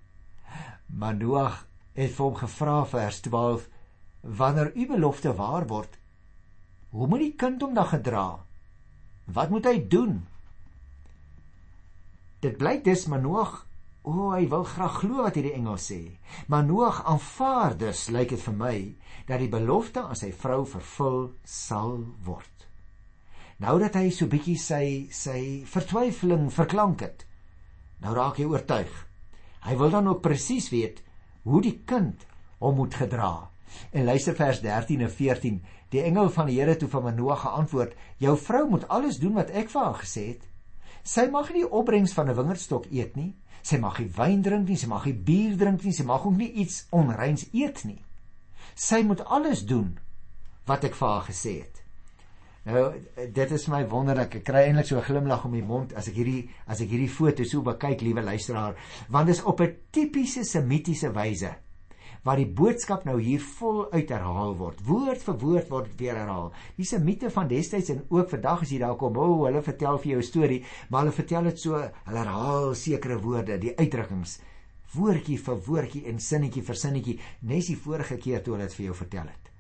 Maar 0.88 1.16
Noag 1.16 1.68
het 1.94 2.12
vir 2.12 2.26
hom 2.26 2.36
gevra 2.36 2.86
vers 2.86 3.20
12: 3.22 3.70
"Wanneer 4.22 4.72
u 4.76 4.88
belofte 4.88 5.34
waar 5.34 5.68
word, 5.68 5.98
hoe 6.90 7.08
moet 7.08 7.20
die 7.20 7.36
kind 7.36 7.62
hom 7.62 7.74
dan 7.74 7.86
gedra? 7.86 8.46
Wat 9.26 9.50
moet 9.50 9.66
hy 9.66 9.88
doen?" 9.88 10.28
Dit 12.40 12.58
blyk 12.58 12.84
dis 12.84 13.08
Manoag 13.08 13.65
O, 14.06 14.12
oh, 14.12 14.34
hy 14.36 14.46
wil 14.52 14.64
graag 14.70 15.00
glo 15.02 15.24
wat 15.26 15.38
hierdie 15.40 15.56
engel 15.58 15.80
sê. 15.82 16.00
Maar 16.48 16.66
Noag 16.68 17.00
aanvaar 17.10 17.74
dus, 17.82 18.04
lyk 18.14 18.36
dit 18.36 18.44
vir 18.44 18.58
my, 18.60 18.76
dat 19.26 19.42
die 19.42 19.50
belofte 19.50 20.04
aan 20.06 20.20
sy 20.20 20.30
vrou 20.30 20.62
vervul 20.70 21.24
sal 21.42 21.98
word. 22.28 22.68
Nou 23.66 23.80
dat 23.82 23.98
hy 23.98 24.12
so 24.14 24.30
bietjie 24.30 24.60
sy 24.62 24.86
sy 25.16 25.40
vertwyfeling 25.72 26.52
verklank 26.54 27.02
het, 27.02 27.26
nou 28.04 28.14
raak 28.14 28.38
hy 28.38 28.46
oortuig. 28.52 28.94
Hy 29.66 29.76
wil 29.80 29.94
dan 29.96 30.12
ook 30.12 30.22
presies 30.22 30.70
weet 30.70 31.02
hoe 31.48 31.64
die 31.66 31.78
kind 31.90 32.28
hom 32.62 32.78
moet 32.78 32.94
gedra. 33.00 33.50
En 33.90 34.06
luister 34.06 34.36
vers 34.38 34.62
13 34.62 35.02
en 35.02 35.12
14. 35.12 35.62
Die 35.90 36.04
engel 36.06 36.30
van 36.36 36.52
die 36.52 36.60
Here 36.60 36.76
toe 36.78 36.90
van 36.92 37.08
Manoa 37.08 37.36
geantwoord: 37.42 37.96
"Jou 38.22 38.38
vrou 38.38 38.68
moet 38.70 38.88
alles 38.88 39.18
doen 39.18 39.34
wat 39.34 39.50
ek 39.50 39.74
vir 39.74 39.82
haar 39.82 39.98
gesê 40.04 40.28
het. 40.36 40.46
Sy 41.06 41.28
mag 41.30 41.52
nie 41.54 41.68
opbrengs 41.70 42.16
van 42.18 42.30
'n 42.30 42.36
wingerdstok 42.36 42.86
eet 42.90 43.16
nie. 43.16 43.36
Sy 43.62 43.78
mag 43.78 44.00
nie 44.00 44.10
wyn 44.10 44.42
drink 44.42 44.68
nie, 44.68 44.78
sy 44.78 44.88
mag 44.88 45.06
nie 45.06 45.14
bier 45.14 45.56
drink 45.58 45.84
nie, 45.84 45.94
sy 45.94 46.04
mag 46.04 46.26
ook 46.26 46.38
nie 46.38 46.52
iets 46.52 46.88
onreins 46.92 47.46
eet 47.54 47.84
nie. 47.86 48.02
Sy 48.76 49.04
moet 49.04 49.22
alles 49.26 49.66
doen 49.66 49.98
wat 50.66 50.84
ek 50.84 50.96
vir 50.96 51.08
haar 51.08 51.26
gesê 51.30 51.62
het." 51.62 51.84
Nou 52.66 52.94
dit 53.34 53.52
is 53.52 53.68
my 53.68 53.88
wonderlik. 53.88 54.36
Ek 54.36 54.44
kry 54.44 54.66
eintlik 54.66 54.86
so 54.86 54.98
'n 54.98 55.04
glimlag 55.04 55.46
om 55.46 55.52
die 55.52 55.62
mond 55.62 55.94
as 55.94 56.08
ek 56.08 56.16
hierdie 56.16 56.50
as 56.68 56.82
ek 56.82 56.90
hierdie 56.90 57.10
foto 57.10 57.44
so 57.44 57.62
bekyk, 57.62 58.02
liewe 58.02 58.22
luisteraar, 58.22 58.76
want 59.10 59.28
dit 59.28 59.36
is 59.36 59.44
op 59.44 59.62
'n 59.62 59.76
tipiese 59.92 60.44
semitiese 60.44 61.14
wyse 61.14 61.65
waar 62.26 62.40
die 62.42 62.50
boodskap 62.50 63.04
nou 63.06 63.20
hier 63.22 63.44
vol 63.60 63.84
uit 63.94 64.10
herhaal 64.10 64.56
word. 64.58 64.80
Woord 64.88 65.22
vir 65.28 65.38
woord 65.44 65.70
word 65.70 65.92
weer 66.00 66.18
herhaal. 66.18 66.52
Dis 66.78 66.94
'n 66.94 67.06
mite 67.06 67.30
van 67.30 67.48
destyds 67.48 67.90
en 67.90 68.02
ook 68.10 68.30
vandag 68.30 68.62
as 68.62 68.72
jy 68.72 68.80
daar 68.80 68.98
kom, 68.98 69.18
o, 69.18 69.22
oh, 69.22 69.46
hulle 69.46 69.62
vertel 69.62 69.98
vir 69.98 70.12
jou 70.12 70.20
'n 70.20 70.24
storie, 70.24 70.64
maar 70.90 71.02
hulle 71.02 71.12
vertel 71.12 71.44
dit 71.44 71.60
so, 71.60 71.74
hulle 71.78 72.18
herhaal 72.18 72.74
sekere 72.74 73.22
woorde, 73.22 73.60
die 73.60 73.78
uitdrukkings, 73.78 74.40
woordjie 74.96 75.38
vir 75.38 75.58
woordjie 75.68 76.06
en 76.06 76.20
sinnetjie 76.20 76.64
vir 76.64 76.76
sinnetjie, 76.76 77.20
nes 77.42 77.68
die 77.68 77.78
vorige 77.78 78.18
keer 78.18 78.44
toe 78.44 78.54
hulle 78.54 78.68
dit 78.68 78.76
vir 78.76 78.86
jou 78.86 78.96
vertel 78.96 79.28
het. 79.28 79.52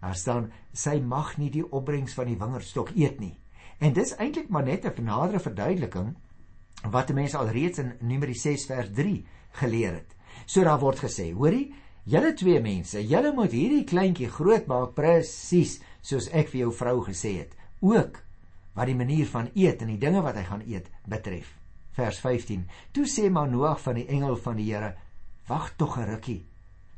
Daar 0.00 0.14
staan 0.14 0.52
sy 0.72 1.00
mag 1.00 1.38
nie 1.38 1.50
die 1.50 1.64
opbrengs 1.72 2.14
van 2.14 2.26
die 2.26 2.38
wingerdstok 2.38 2.90
eet 2.96 3.20
nie. 3.20 3.38
En 3.80 3.92
dis 3.92 4.16
eintlik 4.16 4.48
maar 4.48 4.64
net 4.64 4.84
'n 4.84 5.04
nadere 5.04 5.40
verduideliking 5.40 6.14
wat 6.90 7.14
mense 7.14 7.36
al 7.36 7.48
reeds 7.48 7.78
in 7.78 7.94
Numeri 8.00 8.34
6 8.34 8.66
vers 8.66 8.90
3 8.92 9.26
geleer 9.50 9.92
het. 9.92 10.14
So 10.46 10.64
daar 10.64 10.80
word 10.80 10.98
gesê, 10.98 11.32
hoorie, 11.32 11.72
Julle 12.04 12.34
twee 12.36 12.60
mense, 12.60 13.00
julle 13.00 13.30
moet 13.32 13.52
hierdie 13.56 13.84
kleintjie 13.88 14.28
grootmaak 14.28 14.92
presies 14.92 15.78
soos 16.04 16.26
ek 16.36 16.50
vir 16.52 16.66
jou 16.66 16.72
vrou 16.76 16.98
gesê 17.06 17.30
het, 17.38 17.54
ook 17.80 18.18
wat 18.76 18.90
die 18.90 18.96
manier 18.98 19.28
van 19.30 19.48
eet 19.56 19.80
en 19.80 19.92
die 19.94 20.00
dinge 20.02 20.20
wat 20.20 20.36
hy 20.36 20.42
gaan 20.44 20.64
eet 20.68 20.90
betref. 21.08 21.48
Vers 21.96 22.18
15. 22.20 22.66
Toe 22.92 23.06
sê 23.08 23.30
Manoag 23.32 23.80
van 23.80 23.96
die 23.96 24.06
engel 24.10 24.36
van 24.36 24.60
die 24.60 24.66
Here: 24.68 24.94
"Wag 25.48 25.76
tog 25.78 25.96
'n 25.98 26.10
rukkie. 26.10 26.44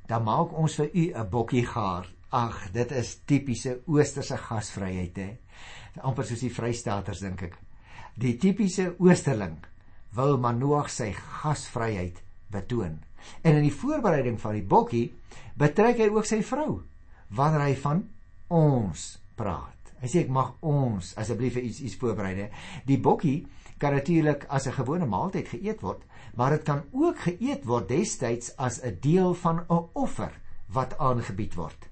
Dan 0.08 0.24
maak 0.24 0.52
ons 0.58 0.74
vir 0.76 0.90
u 0.92 1.12
'n 1.14 1.30
bokkie 1.30 1.66
gaar." 1.66 2.06
Ag, 2.30 2.72
dit 2.72 2.90
is 2.92 3.20
tipiese 3.24 3.82
oosterse 3.86 4.36
gasvryheid 4.36 5.16
hè. 5.16 5.38
amper 6.02 6.24
soos 6.24 6.40
die 6.40 6.50
Vrystaaters 6.50 7.20
dink 7.20 7.42
ek. 7.42 7.58
Die 8.16 8.36
tipiese 8.36 8.96
oosterling 8.98 9.58
wil 10.12 10.38
Manoag 10.38 10.90
sy 10.90 11.12
gasvryheid 11.12 12.22
betoon. 12.50 12.98
En 13.42 13.56
in 13.56 13.62
die 13.62 13.74
voorbereiding 13.74 14.40
van 14.40 14.52
die 14.58 14.66
bokkie 14.66 15.14
betrek 15.54 15.98
hy 15.98 16.08
ook 16.08 16.26
sy 16.28 16.42
vrou 16.42 16.82
wanneer 17.36 17.64
hy 17.66 17.74
van 17.82 18.04
ons 18.48 19.18
praat. 19.36 19.72
Hy 20.00 20.08
sê 20.12 20.22
ek 20.26 20.32
mag 20.32 20.54
ons 20.60 21.14
asseblief 21.18 21.56
iets 21.56 21.80
iets 21.80 21.96
voorberei. 22.00 22.50
Die 22.86 23.00
bokkie 23.00 23.46
kan 23.78 23.94
natuurlik 23.94 24.46
as 24.48 24.66
'n 24.66 24.72
gewone 24.72 25.06
maaltyd 25.06 25.48
geëet 25.48 25.80
word, 25.80 26.02
maar 26.34 26.50
dit 26.50 26.62
kan 26.62 26.82
ook 26.92 27.18
geëet 27.18 27.64
word 27.64 27.88
destyds 27.88 28.56
as 28.56 28.80
'n 28.82 28.98
deel 29.00 29.34
van 29.34 29.64
'n 29.68 29.88
offer 29.92 30.32
wat 30.68 30.98
aangebied 30.98 31.54
word. 31.54 31.88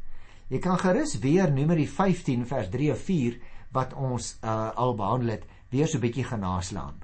Jy 0.49 0.59
kan 0.59 0.79
gerus 0.79 1.19
weer 1.19 1.51
Numeri 1.51 1.87
15 1.87 2.47
vers 2.47 2.69
3 2.69 2.93
of 2.93 2.99
4 2.99 3.41
wat 3.73 3.95
ons 3.95 4.39
uh, 4.43 4.71
al 4.77 4.95
behandel 4.95 5.29
het, 5.29 5.45
weer 5.71 5.89
so 5.89 5.99
'n 5.99 6.01
bietjie 6.01 6.25
genaslaan. 6.25 7.03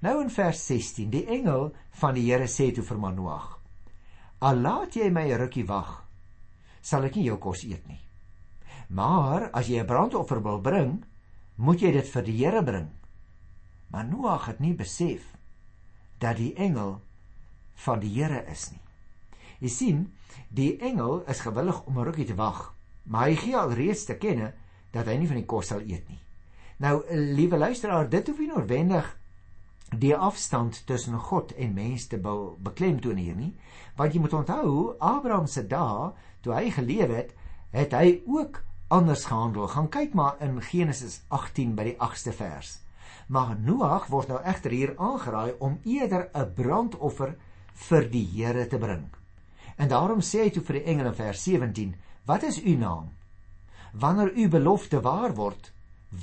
Nou 0.00 0.22
in 0.22 0.30
vers 0.30 0.66
16, 0.66 1.10
die 1.10 1.26
engel 1.26 1.74
van 1.90 2.14
die 2.14 2.32
Here 2.32 2.48
sê 2.48 2.72
toe 2.72 2.84
vir 2.84 2.98
Manoag: 2.98 3.59
Al 4.40 4.60
laat 4.64 4.96
jy 4.96 5.10
my 5.12 5.26
'n 5.28 5.38
rukkie 5.38 5.66
wag, 5.68 6.04
sal 6.80 7.04
ek 7.04 7.16
nie 7.16 7.28
jou 7.28 7.36
kos 7.38 7.64
eet 7.64 7.86
nie. 7.88 8.00
Maar 8.88 9.50
as 9.52 9.68
jy 9.68 9.80
'n 9.80 9.86
brandoffer 9.86 10.42
wil 10.42 10.60
bring, 10.60 11.04
moet 11.56 11.80
jy 11.80 11.92
dit 11.92 12.08
vir 12.08 12.22
die 12.22 12.36
Here 12.44 12.62
bring. 12.62 12.88
Maar 13.90 14.04
Noag 14.04 14.46
het 14.46 14.60
nie 14.60 14.74
besef 14.74 15.36
dat 16.18 16.36
die 16.36 16.54
engel 16.54 17.00
van 17.74 18.00
die 18.00 18.14
Here 18.14 18.44
is 18.50 18.70
nie. 18.70 18.80
Jy 19.60 19.68
sien, 19.68 20.12
die 20.48 20.78
engel 20.78 21.24
is 21.28 21.40
gewillig 21.40 21.84
om 21.86 21.98
'n 21.98 22.04
rukkie 22.04 22.26
te 22.26 22.34
wag, 22.34 22.74
maar 23.04 23.28
hy 23.28 23.36
gee 23.36 23.56
al 23.56 23.72
reeds 23.72 24.04
te 24.04 24.16
kenne 24.16 24.54
dat 24.90 25.06
hy 25.06 25.16
nie 25.16 25.26
van 25.26 25.36
die 25.36 25.46
kos 25.46 25.66
sal 25.66 25.80
eet 25.80 26.08
nie. 26.08 26.20
Nou, 26.78 27.04
liewe 27.14 27.58
luisteraar, 27.58 28.08
dit 28.08 28.26
hoef 28.26 28.38
nie 28.38 28.48
noodwendig 28.48 29.19
die 29.98 30.14
afstand 30.14 30.82
tussen 30.86 31.18
God 31.18 31.52
en 31.58 31.74
mens 31.74 32.06
te 32.06 32.18
be 32.18 32.34
beklemtoon 32.62 33.18
hier 33.18 33.36
nie. 33.36 33.54
Want 33.96 34.14
jy 34.14 34.20
moet 34.20 34.34
onthou, 34.34 34.96
Abraham 34.98 35.46
se 35.50 35.66
dae 35.66 36.10
toe 36.44 36.54
hy 36.54 36.70
geleef 36.70 37.10
het, 37.10 37.34
het 37.74 37.94
hy 37.94 38.20
ook 38.26 38.62
anders 38.90 39.24
gehandel. 39.28 39.68
Gaan 39.68 39.90
kyk 39.90 40.14
maar 40.14 40.38
in 40.42 40.60
Genesis 40.62 41.20
18 41.28 41.74
by 41.78 41.90
die 41.90 41.96
8ste 41.98 42.34
vers. 42.34 42.78
Maar 43.30 43.56
Noag 43.62 44.08
word 44.10 44.30
nou 44.30 44.40
egter 44.42 44.74
hier 44.74 44.94
aangeraai 44.98 45.54
om 45.58 45.78
eerder 45.84 46.30
'n 46.34 46.54
brandoffer 46.54 47.36
vir 47.88 48.10
die 48.10 48.26
Here 48.26 48.66
te 48.66 48.78
bring. 48.78 49.08
En 49.76 49.88
daarom 49.88 50.20
sê 50.20 50.44
hy 50.44 50.50
toe 50.50 50.62
vir 50.62 50.74
die 50.80 50.84
engele 50.84 51.08
in 51.08 51.14
vers 51.14 51.42
17: 51.42 51.94
"Wat 52.26 52.42
is 52.42 52.62
u 52.64 52.76
naam? 52.76 53.10
Wanneer 53.92 54.32
u 54.36 54.48
belofte 54.48 55.00
waar 55.00 55.34
word, 55.34 55.72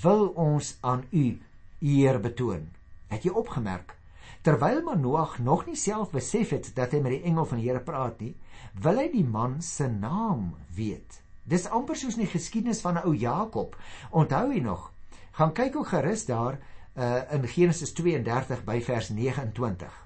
wil 0.04 0.28
ons 0.28 0.78
aan 0.82 1.04
u 1.12 1.40
eer 1.82 2.20
betoon." 2.20 2.76
Het 3.08 3.24
jy 3.24 3.32
opgemerk? 3.32 3.96
Terwyl 4.42 4.82
Manoag 4.84 5.40
nog 5.40 5.66
nie 5.66 5.76
self 5.76 6.12
besef 6.12 6.50
het 6.56 6.72
dat 6.76 6.92
hy 6.92 7.02
met 7.04 7.18
die 7.18 7.24
engel 7.28 7.46
van 7.46 7.60
die 7.60 7.68
Here 7.68 7.84
praat 7.84 8.20
nie, 8.24 8.36
wil 8.84 9.00
hy 9.02 9.08
die 9.12 9.26
man 9.26 9.62
se 9.62 9.88
naam 9.92 10.54
weet. 10.76 11.22
Dis 11.48 11.68
amper 11.72 11.96
soos 11.96 12.18
in 12.18 12.26
die 12.26 12.32
geskiedenis 12.32 12.82
van 12.84 13.00
ou 13.02 13.14
Jakob. 13.16 13.76
Onthou 14.12 14.52
jy 14.52 14.62
nog? 14.64 14.90
Gaan 15.40 15.54
kyk 15.56 15.76
ook 15.80 15.92
gerus 15.94 16.26
daar 16.28 16.60
uh, 16.98 17.22
in 17.32 17.48
Genesis 17.48 17.94
32 17.96 18.64
by 18.68 18.80
vers 18.84 19.10
29. 19.16 19.98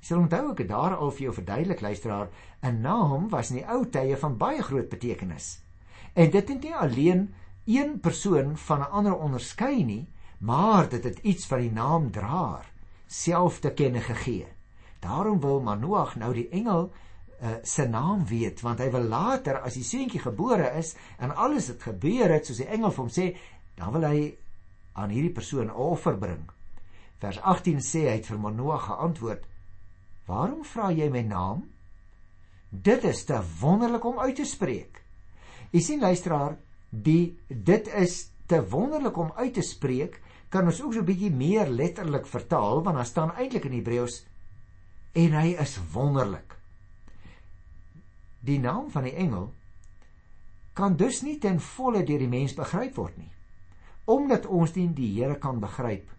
Jy 0.00 0.08
sal 0.10 0.20
onthou 0.20 0.50
ek 0.52 0.64
het 0.64 0.68
daar 0.68 0.96
al 0.98 1.12
vir 1.16 1.28
jou 1.28 1.36
verduidelik 1.38 1.80
luisteraar, 1.80 2.28
'n 2.60 2.80
naam 2.84 3.28
was 3.32 3.50
in 3.50 3.62
die 3.62 3.68
ou 3.68 3.84
tye 3.88 4.16
van 4.20 4.36
baie 4.36 4.62
groot 4.62 4.88
betekenis. 4.88 5.60
En 6.12 6.30
dit 6.30 6.48
het 6.48 6.62
nie 6.62 6.74
alleen 6.74 7.34
een 7.64 8.00
persoon 8.00 8.56
van 8.56 8.80
'n 8.80 8.90
ander 8.90 9.16
onderskei 9.16 9.84
nie, 9.84 10.08
maar 10.44 10.88
dit 10.88 11.04
het 11.04 11.18
iets 11.24 11.46
van 11.48 11.62
die 11.64 11.72
naam 11.72 12.10
draer 12.12 12.66
self 13.06 13.60
te 13.64 13.72
kenne 13.72 14.00
gegee. 14.00 14.46
Daarom 15.00 15.40
wil 15.40 15.60
Manoag 15.60 16.16
nou 16.20 16.32
die 16.34 16.48
engel 16.48 16.88
uh, 16.88 17.54
se 17.62 17.86
naam 17.88 18.26
weet 18.28 18.60
want 18.64 18.80
hy 18.82 18.90
wil 18.92 19.06
later 19.08 19.60
as 19.64 19.78
die 19.78 19.86
seentjie 19.86 20.20
gebore 20.20 20.68
is 20.78 20.94
en 21.18 21.32
alles 21.36 21.70
het 21.72 21.84
gebeur 21.84 22.32
het 22.32 22.48
soos 22.48 22.60
die 22.60 22.68
engel 22.68 22.92
vir 22.92 23.04
hom 23.04 23.12
sê, 23.12 23.28
dan 23.78 23.92
wil 23.94 24.04
hy 24.08 24.18
aan 24.94 25.14
hierdie 25.14 25.32
persoon 25.34 25.70
'n 25.70 25.80
offer 25.86 26.18
bring. 26.18 26.44
Vers 27.18 27.40
18 27.40 27.80
sê 27.80 28.04
hy 28.08 28.16
het 28.18 28.26
vir 28.26 28.38
Manoag 28.38 28.84
geantwoord: 28.86 29.44
"Waarom 30.26 30.64
vra 30.64 30.90
jy 30.92 31.08
my 31.08 31.22
naam? 31.22 31.64
Dit 32.70 33.04
is 33.04 33.24
te 33.24 33.40
wonderlik 33.60 34.04
om 34.04 34.18
uit 34.18 34.36
te 34.36 34.44
spreek." 34.44 35.02
Jy 35.70 35.80
sien 35.80 36.00
luisteraar, 36.00 36.56
die 36.90 37.38
dit 37.48 37.88
is 37.88 38.30
te 38.46 38.68
wonderlik 38.68 39.16
om 39.16 39.32
uit 39.36 39.54
te 39.54 39.62
spreek 39.62 40.20
kan 40.54 40.70
ons 40.70 40.78
ook 40.82 40.94
so 40.94 41.00
'n 41.02 41.10
bietjie 41.10 41.32
meer 41.34 41.66
letterlik 41.66 42.26
vertaal 42.26 42.82
want 42.82 42.96
daar 42.96 43.06
staan 43.06 43.34
eintlik 43.34 43.64
in 43.64 43.78
Hebreëus 43.78 44.24
en 45.12 45.32
hy 45.32 45.56
is 45.58 45.78
wonderlik. 45.92 46.56
Die 48.40 48.58
naam 48.58 48.90
van 48.90 49.02
die 49.02 49.14
engel 49.14 49.52
kan 50.72 50.96
dus 50.96 51.22
nie 51.22 51.38
ten 51.38 51.60
volle 51.60 52.04
deur 52.04 52.18
die 52.18 52.28
mens 52.28 52.54
begryp 52.54 52.94
word 52.94 53.16
nie. 53.18 53.30
Omdat 54.04 54.46
ons 54.46 54.74
nie 54.74 54.88
die 54.92 55.12
Here 55.14 55.38
kan 55.38 55.60
begryp 55.60 56.10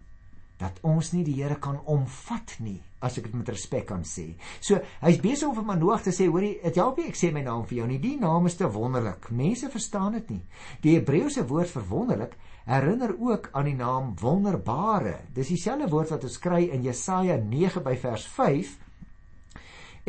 dat 0.58 0.78
ons 0.82 1.12
nie 1.12 1.24
die 1.24 1.36
Here 1.42 1.58
kan 1.60 1.80
omvat 1.84 2.56
nie 2.58 2.82
as 3.00 3.18
ek 3.18 3.24
dit 3.28 3.34
met 3.34 3.48
respek 3.48 3.86
kan 3.86 4.02
sê. 4.04 4.34
So 4.60 4.80
hy's 5.00 5.20
besig 5.20 5.48
om 5.48 5.54
vir 5.54 5.64
Manoag 5.64 6.02
te 6.02 6.10
sê, 6.10 6.26
hoorie, 6.26 6.58
dit 6.62 6.74
help 6.74 6.96
nie 6.98 7.08
ek 7.08 7.16
sê 7.16 7.32
my 7.32 7.42
naam 7.42 7.66
vir 7.68 7.78
jou 7.78 7.86
nie. 7.86 7.98
Die 7.98 8.16
naam 8.16 8.46
is 8.46 8.56
te 8.56 8.68
wonderlik. 8.72 9.30
Mense 9.30 9.70
verstaan 9.70 10.12
dit 10.12 10.30
nie. 10.30 10.42
Die 10.82 10.96
Hebreëse 10.96 11.46
woord 11.46 11.68
vir 11.68 11.88
wonderlik 11.90 12.36
herinner 12.66 13.14
ook 13.18 13.48
aan 13.52 13.68
die 13.70 13.76
naam 13.78 14.14
wonderbare. 14.18 15.20
Dis 15.34 15.52
dieselfde 15.54 15.88
woord 15.90 16.10
wat 16.14 16.26
ons 16.26 16.38
kry 16.42 16.64
in 16.74 16.82
Jesaja 16.82 17.38
9 17.38 17.82
by 17.86 17.94
vers 18.02 18.26
5. 18.34 18.74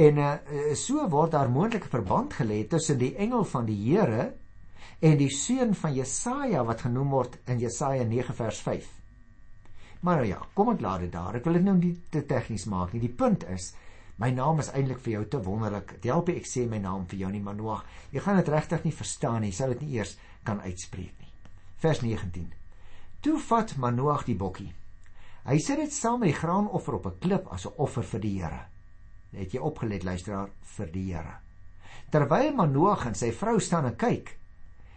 En 0.08 0.22
uh, 0.22 0.34
so 0.78 1.06
word 1.10 1.34
daar 1.38 1.50
moontlike 1.54 1.90
verband 1.90 2.34
gelê 2.38 2.64
tussen 2.70 2.98
die 3.02 3.14
engel 3.16 3.46
van 3.46 3.66
die 3.70 3.78
Here 3.86 4.32
en 5.00 5.18
die 5.18 5.30
seun 5.34 5.76
van 5.78 5.94
Jesaja 5.94 6.64
wat 6.66 6.82
genoem 6.86 7.14
word 7.14 7.38
in 7.46 7.62
Jesaja 7.62 8.06
9 8.10 8.38
vers 8.38 8.62
5. 8.66 8.94
Maar 10.02 10.22
nou 10.22 10.30
ja, 10.30 10.42
kom 10.54 10.74
ek 10.74 10.82
laat 10.82 11.06
dit 11.06 11.14
daar. 11.14 11.38
Ek 11.38 11.46
wil 11.46 11.60
dit 11.60 11.66
nou 11.66 11.78
nie 11.78 11.94
te 12.14 12.24
tegnies 12.26 12.66
maak 12.70 12.94
nie. 12.94 13.06
Die 13.06 13.14
punt 13.14 13.46
is 13.54 13.76
My 14.18 14.32
naam 14.34 14.58
is 14.64 14.72
eintlik 14.74 15.04
vir 15.06 15.12
jou 15.12 15.26
te 15.30 15.42
wonderlik. 15.46 15.92
Dit 16.02 16.10
help 16.10 16.32
ek 16.34 16.50
sê 16.50 16.64
my 16.66 16.80
naam 16.82 17.06
vir 17.12 17.20
jou 17.22 17.30
nie, 17.30 17.44
Manoag. 17.46 17.86
Jy 18.10 18.26
gaan 18.26 18.42
dit 18.42 18.50
regtig 18.50 18.90
nie 18.90 18.98
verstaan 19.04 19.46
nie. 19.46 19.54
Jy 19.54 19.60
sal 19.60 19.78
dit 19.78 19.86
nie 19.86 20.00
eers 20.00 20.18
kan 20.48 20.64
uitspreek 20.66 21.14
nie. 21.22 21.27
Vers 21.78 22.00
19. 22.02 22.54
Toe 23.22 23.38
vat 23.38 23.76
Manoag 23.78 24.24
die 24.26 24.36
bokkie. 24.36 24.72
Hy 25.46 25.58
sit 25.62 25.78
dit 25.78 25.94
saam 25.94 26.24
met 26.24 26.32
die 26.32 26.40
graanoffer 26.40 26.96
op 26.98 27.06
'n 27.06 27.20
klip 27.22 27.46
as 27.54 27.68
'n 27.68 27.78
offer 27.78 28.04
vir 28.04 28.20
die 28.20 28.42
Here. 28.42 28.66
Het 29.32 29.52
jy 29.52 29.60
opgelet 29.60 30.04
luisteraar 30.04 30.50
vir 30.62 30.88
die 30.92 31.14
Here? 31.14 31.36
Terwyl 32.10 32.54
Manoag 32.56 33.06
en 33.06 33.16
sy 33.16 33.32
vrou 33.32 33.60
staan 33.60 33.86
en 33.86 33.96
kyk, 33.96 34.38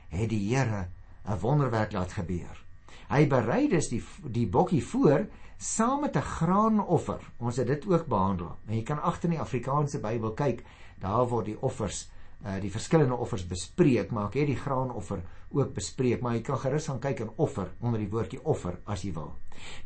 het 0.08 0.28
die 0.30 0.54
Here 0.54 0.88
'n 1.28 1.38
wonderwerk 1.40 1.92
laat 1.92 2.12
gebeur. 2.12 2.64
Hy 3.10 3.26
berei 3.26 3.68
dus 3.68 3.88
die 3.88 4.02
die 4.22 4.46
bokkie 4.46 4.84
voor 4.84 5.26
saam 5.58 6.00
met 6.00 6.16
'n 6.16 6.22
graanoffer. 6.22 7.20
Ons 7.38 7.56
het 7.56 7.66
dit 7.66 7.86
ook 7.86 8.06
behandel. 8.06 8.56
En 8.66 8.74
jy 8.74 8.82
kan 8.82 9.02
agter 9.02 9.28
in 9.28 9.36
die 9.36 9.40
Afrikaanse 9.40 10.00
Bybel 10.00 10.32
kyk, 10.32 10.64
daar 10.98 11.28
word 11.28 11.44
die 11.44 11.62
offers 11.62 12.08
uh 12.44 12.56
die 12.60 12.72
verskillende 12.72 13.16
offers 13.16 13.46
bespreek, 13.46 14.10
maar 14.10 14.30
ek 14.30 14.40
het 14.40 14.50
die 14.52 14.60
graanoffer 14.60 15.20
ook 15.50 15.74
bespreek, 15.74 16.22
maar 16.22 16.38
jy 16.38 16.42
kan 16.46 16.58
gerus 16.58 16.88
gaan 16.88 17.00
kyk 17.00 17.20
in 17.20 17.32
offer 17.36 17.72
onder 17.80 18.00
die 18.00 18.10
woordjie 18.10 18.40
offer 18.44 18.78
as 18.86 19.04
jy 19.04 19.12
wil. 19.12 19.34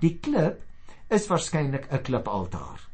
Die 0.01 0.19
klip 0.19 0.63
is 1.11 1.29
waarskynlik 1.29 1.89
'n 1.91 2.03
klipaltaar. 2.03 2.89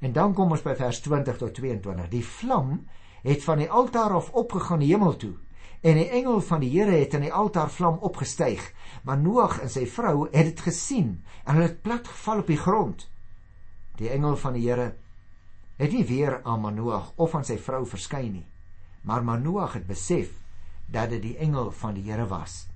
En 0.00 0.12
dan 0.12 0.34
kom 0.34 0.52
ons 0.52 0.62
by 0.62 0.74
vers 0.74 1.00
20 1.00 1.38
tot 1.38 1.54
22. 1.54 2.08
Die 2.08 2.24
vlam 2.24 2.86
het 3.22 3.44
van 3.44 3.58
die 3.58 3.70
altaar 3.70 4.14
af 4.14 4.30
opgegaan 4.30 4.80
hemel 4.80 5.16
toe 5.16 5.34
en 5.80 5.94
die 5.94 6.08
engel 6.10 6.40
van 6.42 6.60
die 6.60 6.70
Here 6.74 6.96
het 6.98 7.14
in 7.14 7.26
die 7.26 7.32
altaar 7.32 7.70
vlam 7.70 7.98
opgestyg 8.02 8.62
maar 9.06 9.18
Noag 9.18 9.60
en 9.62 9.70
sy 9.70 9.86
vrou 9.86 10.26
het 10.32 10.50
dit 10.50 10.62
gesien 10.66 11.12
en 11.44 11.54
hulle 11.54 11.68
het 11.70 11.82
plat 11.82 12.08
geval 12.08 12.42
op 12.42 12.50
die 12.50 12.58
grond 12.58 13.06
die 14.00 14.10
engel 14.10 14.36
van 14.36 14.58
die 14.58 14.64
Here 14.66 14.92
het 15.78 15.94
nie 15.94 16.04
weer 16.06 16.40
aan 16.42 16.64
Manoag 16.64 17.12
of 17.16 17.34
aan 17.34 17.46
sy 17.46 17.58
vrou 17.62 17.84
verskyn 17.86 18.32
nie 18.32 18.46
maar 19.08 19.24
Manoag 19.24 19.78
het 19.78 19.88
besef 19.88 20.34
dat 20.92 21.10
dit 21.14 21.22
die 21.22 21.36
engel 21.44 21.72
van 21.80 21.96
die 21.96 22.04
Here 22.10 22.28
was 22.28 22.66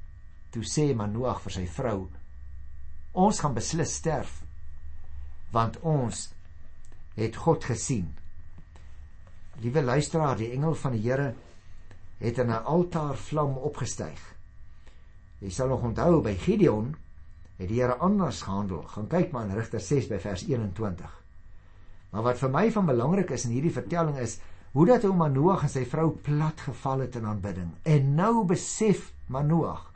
toe 0.55 0.65
sê 0.65 0.91
Manoag 0.97 1.45
vir 1.45 1.59
sy 1.59 1.67
vrou 1.77 1.99
ons 3.12 3.45
gaan 3.45 3.57
beslis 3.57 3.95
sterf 4.01 4.41
want 5.53 5.79
ons 5.85 6.27
het 7.19 7.37
God 7.37 7.65
gesien 7.69 8.09
Liewe 9.61 9.83
luisteraar, 9.83 10.37
die 10.37 10.51
engel 10.57 10.75
van 10.75 10.95
die 10.97 11.03
Here 11.05 11.35
het 12.19 12.39
in 12.39 12.51
'n 12.51 12.65
altaar 12.65 13.17
vlam 13.17 13.57
opgestyg. 13.57 14.21
Jy 15.39 15.51
sal 15.51 15.69
nog 15.69 15.83
onthou 15.83 16.23
by 16.23 16.35
Gideon 16.35 16.97
het 17.57 17.69
die 17.69 17.81
Here 17.81 17.97
anders 17.97 18.43
gehandel. 18.43 18.83
Gaan 18.83 19.07
kyk 19.07 19.31
maar 19.31 19.45
in 19.45 19.55
Rigter 19.55 19.81
6 19.81 20.07
by 20.09 20.19
vers 20.19 20.43
21. 20.43 21.23
Maar 22.11 22.23
wat 22.23 22.39
vir 22.39 22.51
my 22.51 22.71
van 22.71 22.87
belangrik 22.87 23.31
is 23.31 23.45
in 23.45 23.51
hierdie 23.51 23.73
vertelling 23.73 24.17
is 24.19 24.41
hoe 24.73 24.87
dat 24.88 25.05
ou 25.05 25.12
Manoag 25.17 25.67
en 25.67 25.73
sy 25.73 25.85
vrou 25.88 26.11
plat 26.25 26.61
geval 26.64 27.05
het 27.05 27.17
in 27.21 27.26
aanbidding. 27.29 27.73
En 27.85 28.14
nou 28.17 28.45
besef 28.49 29.11
Manoag 29.33 29.91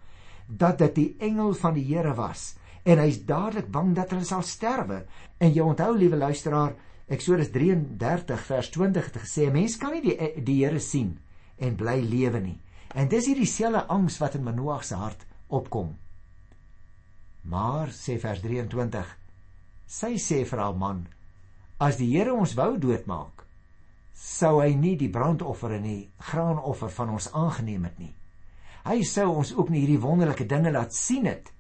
dat 0.47 0.79
dit 0.79 0.95
die 0.95 1.09
engel 1.19 1.55
van 1.59 1.75
die 1.75 1.85
Here 1.89 2.15
was 2.15 2.55
en 2.87 3.01
hy's 3.03 3.23
dadelik 3.27 3.71
bang 3.73 3.95
dat 3.97 4.13
hulle 4.15 4.27
sal 4.29 4.45
sterwe. 4.47 5.03
En 5.43 5.51
jy 5.53 5.65
onthou 5.65 5.97
liewe 5.97 6.17
luisteraar, 6.17 6.77
Eksodus 7.07 7.53
33 7.55 8.41
vers 8.49 8.69
20 8.75 9.05
het 9.05 9.17
gesê 9.23 9.47
'n 9.47 9.53
mens 9.53 9.77
kan 9.77 9.93
nie 9.93 10.03
die 10.03 10.43
die 10.43 10.65
Here 10.65 10.81
sien 10.81 11.19
en 11.59 11.77
bly 11.77 12.01
lewe 12.03 12.41
nie. 12.41 12.61
En 12.95 13.09
dis 13.09 13.27
hierdie 13.27 13.47
selfe 13.47 13.87
angs 13.87 14.19
wat 14.19 14.35
in 14.35 14.43
Manoag 14.43 14.85
se 14.85 14.95
hart 14.95 15.27
opkom. 15.49 15.97
Maar 17.43 17.89
sê 17.89 18.19
vers 18.19 18.41
23 18.41 19.19
sy 19.87 20.17
sê 20.19 20.45
vir 20.45 20.59
haar 20.59 20.75
man 20.75 21.07
as 21.79 21.97
die 21.97 22.11
Here 22.17 22.35
ons 22.35 22.55
wou 22.55 22.79
doodmaak 22.79 23.46
sou 24.17 24.61
hy 24.63 24.73
nie 24.75 24.95
die 24.97 25.13
brandoffer 25.13 25.77
en 25.77 25.85
die 25.85 26.09
graanoffer 26.31 26.91
van 26.97 27.13
ons 27.19 27.29
aangeneem 27.37 27.85
het 27.85 27.99
nie. 28.01 28.15
Hy 28.87 29.03
sou 29.05 29.27
ons 29.43 29.53
ook 29.57 29.71
nie 29.71 29.83
hierdie 29.83 30.01
wonderlike 30.01 30.47
dinge 30.49 30.73
laat 30.73 30.95
sien 30.95 31.27
het 31.29 31.51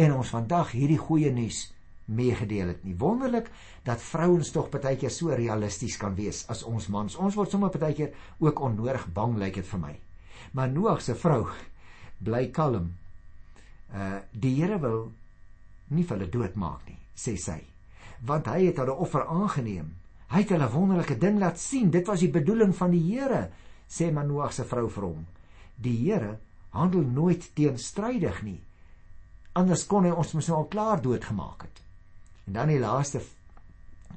en 0.00 0.16
ons 0.16 0.32
vandag 0.32 0.72
hierdie 0.74 0.98
goeie 0.98 1.30
nuus 1.34 1.68
meegedeel 2.10 2.72
het 2.72 2.84
nie. 2.84 2.96
Wonderlik 2.98 3.50
dat 3.86 4.02
vrouens 4.02 4.50
tog 4.50 4.70
baie 4.72 4.96
keer 4.98 5.12
so 5.14 5.34
realisties 5.36 5.98
kan 6.00 6.16
wees 6.18 6.42
as 6.50 6.64
ons 6.66 6.88
mans. 6.90 7.14
Ons 7.16 7.36
word 7.38 7.52
sommer 7.52 7.70
baie 7.78 7.94
keer 7.94 8.16
ook 8.42 8.60
onnodig 8.60 9.06
bang 9.14 9.36
lyk 9.38 9.60
dit 9.60 9.70
vir 9.70 9.82
my. 9.84 9.94
Maar 10.56 10.72
Noag 10.72 11.02
se 11.04 11.14
vrou 11.14 11.44
bly 12.26 12.48
kalm. 12.50 12.90
Uh 13.94 14.18
die 14.32 14.56
Here 14.58 14.80
wil 14.82 15.10
nie 15.90 16.04
vir 16.06 16.16
hulle 16.16 16.30
doodmaak 16.30 16.86
nie, 16.88 16.98
sê 17.14 17.36
sy. 17.38 17.60
Want 18.26 18.50
hy 18.50 18.66
het 18.68 18.78
hulle 18.82 18.94
offer 18.94 19.26
aangeneem. 19.26 19.99
Hy 20.30 20.44
het 20.44 20.52
hulle 20.54 20.68
wonderlike 20.70 21.16
ding 21.18 21.40
laat 21.42 21.58
sien. 21.58 21.90
Dit 21.90 22.06
was 22.06 22.22
die 22.22 22.30
bedoeling 22.30 22.74
van 22.76 22.92
die 22.94 23.02
Here, 23.02 23.48
sê 23.90 24.12
Manoag 24.14 24.54
se 24.54 24.64
vrou 24.64 24.86
vir 24.88 25.06
hom. 25.08 25.26
Die 25.82 25.96
Here 26.04 26.36
handel 26.76 27.02
nooit 27.02 27.48
teenstrydig 27.58 28.42
nie. 28.46 28.60
Anders 29.58 29.82
kon 29.90 30.06
hy 30.06 30.14
ons 30.14 30.34
mos 30.36 30.48
nou 30.48 30.60
al 30.60 30.68
klaar 30.70 31.02
doodgemaak 31.02 31.66
het. 31.66 31.82
En 32.46 32.58
dan 32.60 32.70
die 32.70 32.78
laaste 32.78 33.22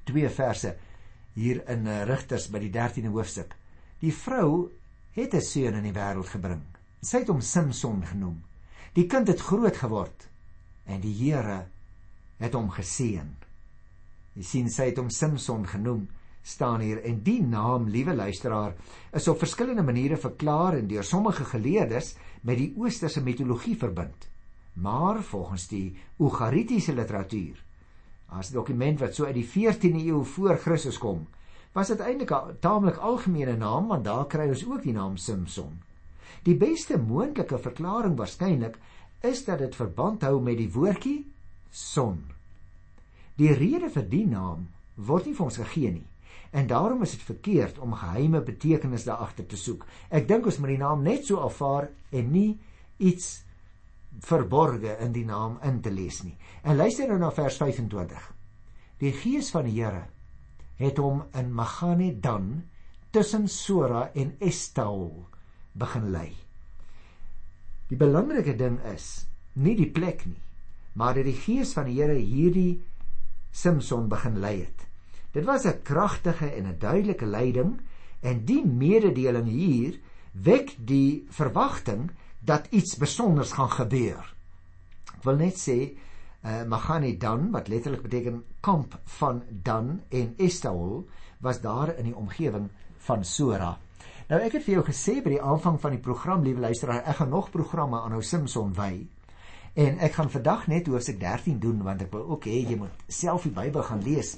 twee 0.06 0.30
verse 0.30 0.76
hier 1.34 1.64
in 1.70 1.88
eh, 1.90 2.04
Rigters 2.06 2.50
by 2.54 2.62
die 2.62 2.72
13de 2.74 3.10
hoofstuk. 3.14 3.56
Die 4.04 4.14
vrou 4.14 4.70
het 5.18 5.34
'n 5.34 5.42
seun 5.42 5.80
in 5.82 5.84
die 5.90 5.98
wêreld 5.98 6.30
gebring. 6.30 6.62
Sy 7.02 7.24
het 7.24 7.28
hom 7.28 7.42
Samson 7.42 8.06
genoem. 8.06 8.44
Die 8.94 9.08
kind 9.08 9.28
het 9.28 9.42
groot 9.42 9.78
geword 9.78 10.30
en 10.86 11.02
die 11.02 11.14
Here 11.14 11.66
het 12.38 12.54
hom 12.54 12.70
geseën. 12.70 13.43
Jy 14.34 14.44
sien 14.44 14.70
sy 14.70 14.90
het 14.90 14.98
hom 14.98 15.10
Samson 15.10 15.66
genoem 15.68 16.08
staan 16.44 16.82
hier 16.84 17.00
en 17.08 17.22
die 17.24 17.40
naam, 17.42 17.88
liewe 17.88 18.16
luisteraar, 18.16 18.74
is 19.16 19.28
op 19.32 19.40
verskillende 19.40 19.84
maniere 19.84 20.18
verklaar 20.20 20.78
en 20.78 20.88
deur 20.88 21.04
sommige 21.04 21.46
geleerdes 21.46 22.16
met 22.42 22.58
die 22.60 22.74
oosterse 22.78 23.24
mitologie 23.24 23.78
verbind. 23.80 24.28
Maar 24.74 25.22
volgens 25.24 25.68
die 25.68 25.96
Ugaritiese 26.20 26.94
literatuur 26.94 27.62
as 28.34 28.50
'n 28.50 28.54
dokument 28.54 29.00
wat 29.00 29.16
so 29.16 29.26
uit 29.26 29.36
die 29.36 29.46
14de 29.46 30.06
eeu 30.06 30.24
voor 30.24 30.58
Christus 30.58 30.98
kom, 30.98 31.28
was 31.74 31.88
dit 31.88 32.00
eintlik 32.00 32.32
'n 32.32 32.58
taamlik 32.60 32.98
algemene 32.98 33.56
naam 33.58 33.88
want 33.88 34.04
daar 34.04 34.28
kry 34.28 34.48
ons 34.50 34.66
ook 34.66 34.84
die 34.84 34.94
naam 34.94 35.18
Samson. 35.18 35.82
Die 36.44 36.56
beste 36.56 36.98
moontlike 36.98 37.58
verklaring 37.58 38.18
waarskynlik 38.18 38.78
is 39.22 39.46
dat 39.46 39.60
dit 39.60 39.76
verband 39.76 40.22
hou 40.22 40.42
met 40.42 40.58
die 40.58 40.72
woordjie 40.72 41.26
son. 41.70 42.24
Die 43.40 43.54
rede 43.54 43.90
vir 43.90 44.06
die 44.10 44.26
naam 44.30 44.68
word 44.96 45.26
nie 45.28 45.38
vir 45.38 45.48
ons 45.48 45.62
gegee 45.62 45.92
nie. 45.92 46.08
En 46.54 46.68
daarom 46.70 47.02
is 47.02 47.16
dit 47.16 47.24
verkeerd 47.26 47.80
om 47.82 47.96
geheime 47.98 48.44
betekenis 48.46 49.08
daar 49.08 49.24
agter 49.26 49.46
te 49.50 49.58
soek. 49.58 49.88
Ek 50.14 50.28
dink 50.30 50.46
ons 50.46 50.60
moet 50.62 50.76
die 50.76 50.82
naam 50.82 51.02
net 51.06 51.26
so 51.26 51.42
afvaar 51.42 51.90
en 52.14 52.30
nie 52.32 52.60
iets 53.02 53.42
verborge 54.22 54.94
in 55.02 55.14
die 55.16 55.26
naam 55.26 55.58
in 55.66 55.82
te 55.82 55.92
lees 55.92 56.22
nie. 56.24 56.36
En 56.62 56.78
luister 56.78 57.10
nou 57.10 57.18
na 57.20 57.32
vers 57.34 57.58
25. 57.58 58.28
Die 59.02 59.14
gees 59.18 59.50
van 59.52 59.66
die 59.66 59.80
Here 59.80 60.06
het 60.78 61.02
hom 61.02 61.24
in 61.38 61.50
Magane 61.54 62.12
dan 62.22 62.64
tussen 63.14 63.48
Sora 63.50 64.12
en 64.14 64.36
Estaol 64.40 65.26
begin 65.74 66.10
lei. 66.14 66.30
Die 67.90 67.98
belangrike 67.98 68.56
ding 68.58 68.80
is 68.94 69.26
nie 69.54 69.76
die 69.78 69.90
plek 69.90 70.24
nie, 70.26 70.40
maar 70.98 71.14
dat 71.18 71.28
die 71.30 71.38
gees 71.38 71.74
van 71.78 71.90
die 71.90 72.00
Here 72.00 72.18
hierdie 72.18 72.82
Samson 73.54 74.10
begin 74.10 74.40
lei 74.42 74.58
het. 74.66 74.88
Dit 75.34 75.46
was 75.46 75.66
'n 75.66 75.82
kragtige 75.84 76.50
en 76.50 76.68
'n 76.68 76.80
duidelike 76.80 77.26
leiding 77.26 77.82
en 78.22 78.46
die 78.46 78.66
mededeling 78.66 79.48
hier 79.48 80.00
wek 80.32 80.76
die 80.78 81.26
verwagting 81.30 82.12
dat 82.40 82.68
iets 82.70 82.98
besonders 82.98 83.52
gaan 83.52 83.72
gebeur. 83.72 84.34
Ek 85.16 85.24
wil 85.24 85.36
net 85.36 85.60
sê 85.60 85.78
uh, 86.44 86.64
Magani 86.68 87.18
Dan 87.18 87.52
wat 87.52 87.68
letterlik 87.68 88.02
beteken 88.02 88.44
kamp 88.60 89.00
van 89.04 89.44
Dan 89.50 90.02
en 90.10 90.34
Estaol 90.38 91.08
was 91.40 91.62
daar 91.62 91.96
in 91.98 92.04
die 92.04 92.16
omgewing 92.16 92.70
van 92.98 93.24
Sora. 93.24 93.78
Nou 94.28 94.40
ek 94.42 94.52
het 94.58 94.64
vir 94.64 94.74
jou 94.74 94.86
gesê 94.88 95.20
by 95.24 95.36
die 95.36 95.42
aanvang 95.44 95.80
van 95.82 95.92
die 95.92 96.04
program 96.04 96.44
liewe 96.44 96.60
luisteraar, 96.60 97.04
ek 97.04 97.16
gaan 97.16 97.30
nog 97.30 97.52
programme 97.52 98.02
aan 98.02 98.16
nou 98.16 98.22
Simpson 98.24 98.74
wy. 98.74 99.08
En 99.74 99.98
ek 100.06 100.20
gaan 100.20 100.30
vandag 100.30 100.68
net 100.70 100.88
hoofstuk 100.88 101.20
13 101.20 101.60
doen 101.60 101.80
want 101.84 102.02
ek 102.06 102.12
wil 102.14 102.28
ook 102.36 102.46
hê 102.46 102.60
jy 102.62 102.76
moet 102.78 103.08
self 103.10 103.48
die 103.48 103.54
Bybel 103.56 103.82
gaan 103.88 104.04
lees 104.06 104.36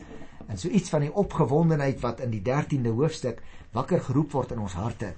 en 0.48 0.58
so 0.58 0.70
iets 0.70 0.94
van 0.94 1.04
die 1.04 1.12
opgewondenheid 1.12 2.00
wat 2.00 2.22
in 2.24 2.32
die 2.32 2.44
13de 2.46 2.94
hoofstuk 2.96 3.42
wakker 3.76 4.00
geroep 4.06 4.32
word 4.32 4.54
in 4.56 4.62
ons 4.64 4.78
harte 4.80 5.12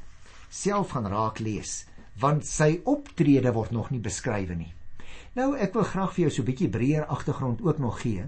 self 0.50 0.96
gaan 0.96 1.06
raak 1.12 1.38
lees 1.44 1.84
want 2.18 2.48
sy 2.50 2.80
optrede 2.90 3.54
word 3.54 3.72
nog 3.72 3.92
nie 3.94 4.02
beskryf 4.02 4.50
nie. 4.58 4.72
Nou 5.38 5.52
ek 5.54 5.76
wil 5.78 5.86
graag 5.86 6.16
vir 6.16 6.24
jou 6.24 6.32
so 6.32 6.42
'n 6.42 6.50
bietjie 6.50 6.70
breër 6.70 7.06
agtergrond 7.06 7.62
ook 7.62 7.78
nog 7.78 8.02
gee. 8.02 8.26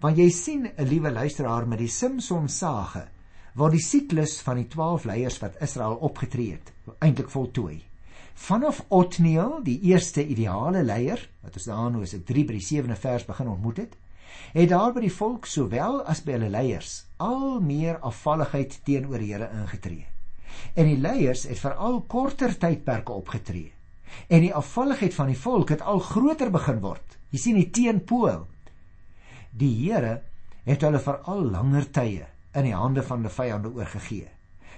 Want 0.00 0.18
jy 0.18 0.30
sien 0.30 0.66
'n 0.66 0.88
liewe 0.88 1.12
luisteraar 1.12 1.68
met 1.68 1.78
die 1.78 1.88
Samson 1.88 2.48
sage 2.48 3.06
waar 3.54 3.70
die 3.70 3.82
siklus 3.82 4.40
van 4.40 4.56
die 4.56 4.68
12 4.68 5.04
leiers 5.04 5.38
wat 5.38 5.60
Israel 5.60 5.94
opgetree 5.94 6.52
het 6.52 6.72
eintlik 6.98 7.30
voltooi. 7.30 7.89
Vanaf 8.34 8.84
Otniel, 8.88 9.60
die 9.62 9.80
eerste 9.90 10.26
ideale 10.26 10.82
leier 10.82 11.20
wat 11.42 11.56
ons 11.56 11.64
daar 11.64 11.90
nou 11.90 12.02
is 12.02 12.14
'n 12.14 12.24
3 12.24 12.44
by 12.44 12.52
die 12.52 12.66
7de 12.66 12.96
vers 12.96 13.24
begin 13.24 13.48
ontmoet 13.48 13.76
het, 13.76 13.96
het 14.52 14.68
daar 14.68 14.92
by 14.92 15.00
die 15.00 15.12
volk 15.12 15.46
sowel 15.46 16.02
as 16.02 16.22
by 16.24 16.32
hulle 16.32 16.50
leiers 16.50 17.06
al 17.16 17.60
meer 17.60 17.98
afvalligheid 17.98 18.80
teenoor 18.84 19.18
die 19.18 19.32
Here 19.32 19.50
ingetree. 19.52 20.06
En 20.74 20.86
die 20.86 20.98
leiers 20.98 21.44
het 21.48 21.58
veral 21.58 22.00
korter 22.00 22.56
tydperke 22.58 23.12
opgetree. 23.12 23.72
En 24.28 24.40
die 24.40 24.54
afvalligheid 24.54 25.14
van 25.14 25.30
die 25.30 25.38
volk 25.38 25.68
het 25.68 25.82
al 25.82 25.98
groter 25.98 26.50
begin 26.50 26.80
word. 26.80 27.18
Jy 27.30 27.38
sien 27.38 27.54
die 27.60 27.70
teenpool. 27.70 28.46
Die 29.50 29.74
Here 29.84 30.20
het 30.66 30.82
hulle 30.82 30.98
vir 30.98 31.20
al 31.30 31.44
langer 31.50 31.90
tye 31.94 32.26
in 32.54 32.66
die 32.66 32.74
hande 32.74 33.02
van 33.06 33.22
die 33.22 33.32
vyande 33.32 33.70
oorgegee. 33.70 34.28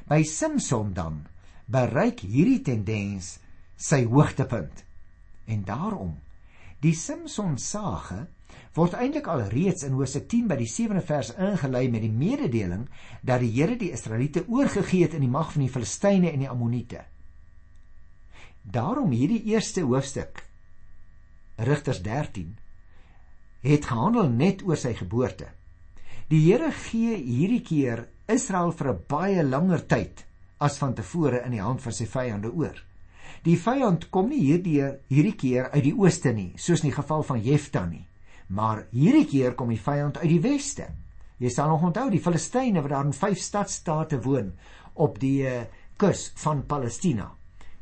By 0.08 0.22
Samson 0.28 0.92
dan 0.92 1.22
bereik 1.66 2.20
hierdie 2.26 2.60
tendens 2.62 3.36
sy 3.76 4.04
hoogtepunt. 4.06 4.84
En 5.46 5.64
daarom 5.66 6.16
die 6.82 6.94
Samson 6.98 7.58
sage 7.62 8.26
word 8.74 8.96
eintlik 8.98 9.28
al 9.30 9.44
reeds 9.52 9.84
in 9.86 9.94
Hosea 9.96 10.24
10 10.28 10.48
by 10.50 10.56
die 10.58 10.70
7de 10.70 11.02
vers 11.06 11.32
ingelei 11.36 11.84
met 11.92 12.02
die 12.04 12.12
mededeling 12.12 12.86
dat 13.22 13.42
die 13.44 13.52
Here 13.52 13.76
die 13.78 13.92
Israeliete 13.94 14.44
oorgegee 14.48 15.06
het 15.06 15.14
in 15.14 15.26
die 15.26 15.32
mag 15.32 15.52
van 15.52 15.66
die 15.66 15.72
Filistyne 15.72 16.32
en 16.32 16.42
die 16.42 16.50
Ammoniete. 16.50 17.04
Daarom 18.62 19.12
hierdie 19.12 19.42
eerste 19.52 19.84
hoofstuk 19.86 20.44
Rigters 21.62 22.02
13 22.02 22.56
het 23.62 23.86
gehandel 23.86 24.30
net 24.30 24.64
oor 24.66 24.78
sy 24.80 24.94
geboorte. 24.98 25.52
Die 26.32 26.40
Here 26.48 26.72
gee 26.88 27.14
hierdie 27.14 27.62
keer 27.62 28.06
Israel 28.26 28.72
vir 28.72 28.92
'n 28.92 29.04
baie 29.08 29.42
langer 29.44 29.86
tyd 29.86 30.24
as 30.62 30.78
van 30.80 30.94
tevore 30.94 31.42
in 31.46 31.56
die 31.56 31.62
hand 31.62 31.82
van 31.82 31.94
sy 31.96 32.06
vyande 32.06 32.52
oor. 32.52 32.78
Die 33.42 33.58
vyand 33.58 34.08
kom 34.14 34.28
nie 34.30 34.40
hierdie 34.44 34.78
hierdie 35.10 35.36
keer 35.38 35.70
uit 35.72 35.82
die 35.88 35.96
ooste 35.98 36.32
nie, 36.34 36.52
soos 36.56 36.84
in 36.84 36.90
die 36.90 36.96
geval 36.96 37.24
van 37.26 37.42
Jefta 37.42 37.84
nie, 37.88 38.04
maar 38.48 38.84
hierdie 38.92 39.26
keer 39.26 39.56
kom 39.58 39.72
die 39.74 39.80
vyand 39.82 40.20
uit 40.22 40.30
die 40.30 40.42
weste. 40.44 40.86
Jy 41.42 41.50
sal 41.50 41.72
nog 41.72 41.82
onthou 41.88 42.06
die 42.12 42.22
Filistyne 42.22 42.82
wat 42.84 42.92
daar 42.92 43.08
in 43.08 43.16
vyf 43.16 43.40
stadsstate 43.42 44.20
woon 44.22 44.52
op 44.94 45.18
die 45.18 45.40
uh, 45.48 45.64
kus 45.98 46.28
van 46.38 46.62
Palestina. 46.70 47.32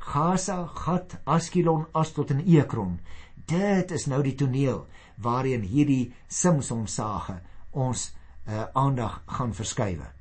Gaza, 0.00 0.62
Gat, 0.66 1.18
Askelon, 1.28 1.84
Astot 1.92 2.30
en 2.32 2.40
Ekron. 2.40 2.94
Dit 3.46 3.92
is 3.92 4.06
nou 4.08 4.22
die 4.24 4.34
toneel 4.38 4.86
waarheen 5.20 5.66
hierdie 5.68 6.14
Samson 6.28 6.86
sage 6.88 7.36
ons 7.76 8.06
uh, 8.48 8.64
aandag 8.72 9.20
gaan 9.26 9.52
verskuif. 9.54 10.19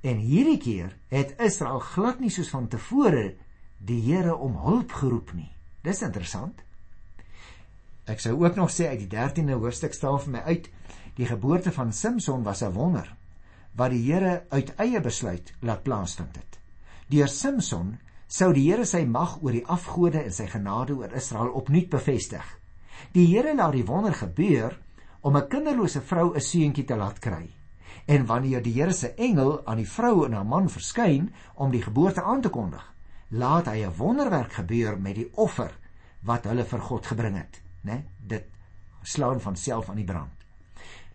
En 0.00 0.16
hierdie 0.16 0.58
keer 0.58 0.96
het 1.12 1.34
Israel 1.44 1.80
glad 1.84 2.20
nie 2.20 2.30
soos 2.32 2.48
van 2.48 2.68
tevore 2.68 3.34
die 3.78 4.00
Here 4.00 4.36
om 4.36 4.56
hulp 4.64 4.92
geroep 4.92 5.32
nie. 5.36 5.50
Dis 5.84 6.00
interessant. 6.02 6.62
Ek 8.08 8.20
sou 8.20 8.34
ook 8.40 8.56
nog 8.56 8.72
sê 8.72 8.88
uit 8.88 9.04
die 9.04 9.10
13de 9.12 9.58
hoofstuk 9.60 9.94
staan 9.94 10.20
vir 10.24 10.32
my 10.36 10.44
uit 10.48 10.70
die 11.16 11.28
geboorte 11.28 11.72
van 11.72 11.92
Samson 11.92 12.42
was 12.42 12.62
'n 12.62 12.72
wonder 12.72 13.16
wat 13.76 13.90
die 13.90 14.02
Here 14.12 14.44
uit 14.48 14.72
eie 14.76 15.00
besluit 15.00 15.52
laat 15.60 15.82
plaasvind 15.82 16.36
het. 16.36 16.58
Deur 17.08 17.28
Samson 17.28 17.98
sou 18.26 18.52
die 18.52 18.70
Here 18.70 18.84
sy 18.84 19.04
mag 19.04 19.42
oor 19.42 19.52
die 19.52 19.66
afgode 19.66 20.22
en 20.22 20.32
sy 20.32 20.46
genade 20.46 20.94
oor 20.94 21.12
Israel 21.12 21.52
opnuut 21.52 21.88
bevestig. 21.88 22.44
Die 23.12 23.26
Here 23.26 23.54
laat 23.54 23.72
die 23.72 23.86
wonder 23.86 24.14
gebeur 24.14 24.78
om 25.20 25.36
'n 25.36 25.48
kinderlose 25.48 26.00
vrou 26.00 26.34
'n 26.34 26.40
seentjie 26.40 26.84
te 26.84 26.96
laat 26.96 27.18
kry. 27.18 27.59
En 28.10 28.26
wanneer 28.26 28.62
die 28.62 28.72
Here 28.74 28.92
se 28.92 29.12
engel 29.14 29.60
aan 29.66 29.78
die 29.78 29.88
vrou 29.88 30.24
en 30.26 30.32
haar 30.34 30.46
man 30.46 30.66
verskyn 30.68 31.28
om 31.54 31.70
die 31.70 31.82
geboorte 31.82 32.22
aan 32.26 32.40
te 32.42 32.50
kondig, 32.50 32.82
laat 33.28 33.70
hy 33.70 33.84
'n 33.86 33.96
wonderwerk 33.96 34.52
gebeur 34.52 34.98
met 35.00 35.14
die 35.14 35.28
offer 35.34 35.70
wat 36.26 36.44
hulle 36.44 36.64
vir 36.64 36.80
God 36.80 37.06
gebring 37.06 37.36
het, 37.36 37.62
né? 37.84 38.02
Dit 38.18 38.48
slaan 39.02 39.40
van 39.40 39.56
self 39.56 39.88
aan 39.88 39.96
die 40.02 40.04
brand. 40.04 40.34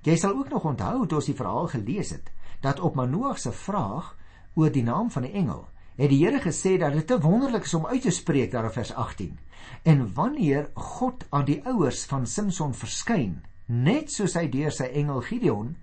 Jy 0.02 0.16
sal 0.16 0.38
ook 0.38 0.50
nog 0.50 0.66
onthou 0.66 1.08
toe 1.08 1.18
ons 1.18 1.26
die 1.26 1.36
verhaal 1.36 1.68
gelees 1.68 2.10
het 2.10 2.32
dat 2.62 2.80
op 2.80 2.96
Manoag 2.96 3.40
se 3.40 3.52
vraag 3.52 4.16
oor 4.54 4.72
die 4.72 4.84
naam 4.84 5.12
van 5.12 5.24
die 5.24 5.34
engel 5.34 5.68
het 5.96 6.10
die 6.10 6.26
Here 6.26 6.40
gesê 6.40 6.78
dat 6.78 6.94
dit 6.94 7.08
te 7.08 7.20
wonderlik 7.20 7.64
is 7.64 7.74
om 7.74 7.86
uit 7.86 8.02
te 8.02 8.12
spreek 8.12 8.52
daar 8.52 8.64
in 8.64 8.72
vers 8.72 8.94
18. 8.94 9.40
En 9.84 10.14
wanneer 10.14 10.70
God 10.74 11.26
aan 11.30 11.46
die 11.46 11.62
ouers 11.66 12.06
van 12.06 12.28
Samson 12.28 12.74
verskyn, 12.74 13.44
net 13.66 14.12
soos 14.12 14.34
hy 14.34 14.50
deur 14.50 14.72
sy 14.72 14.84
engel 14.84 15.22
Gideon 15.22 15.76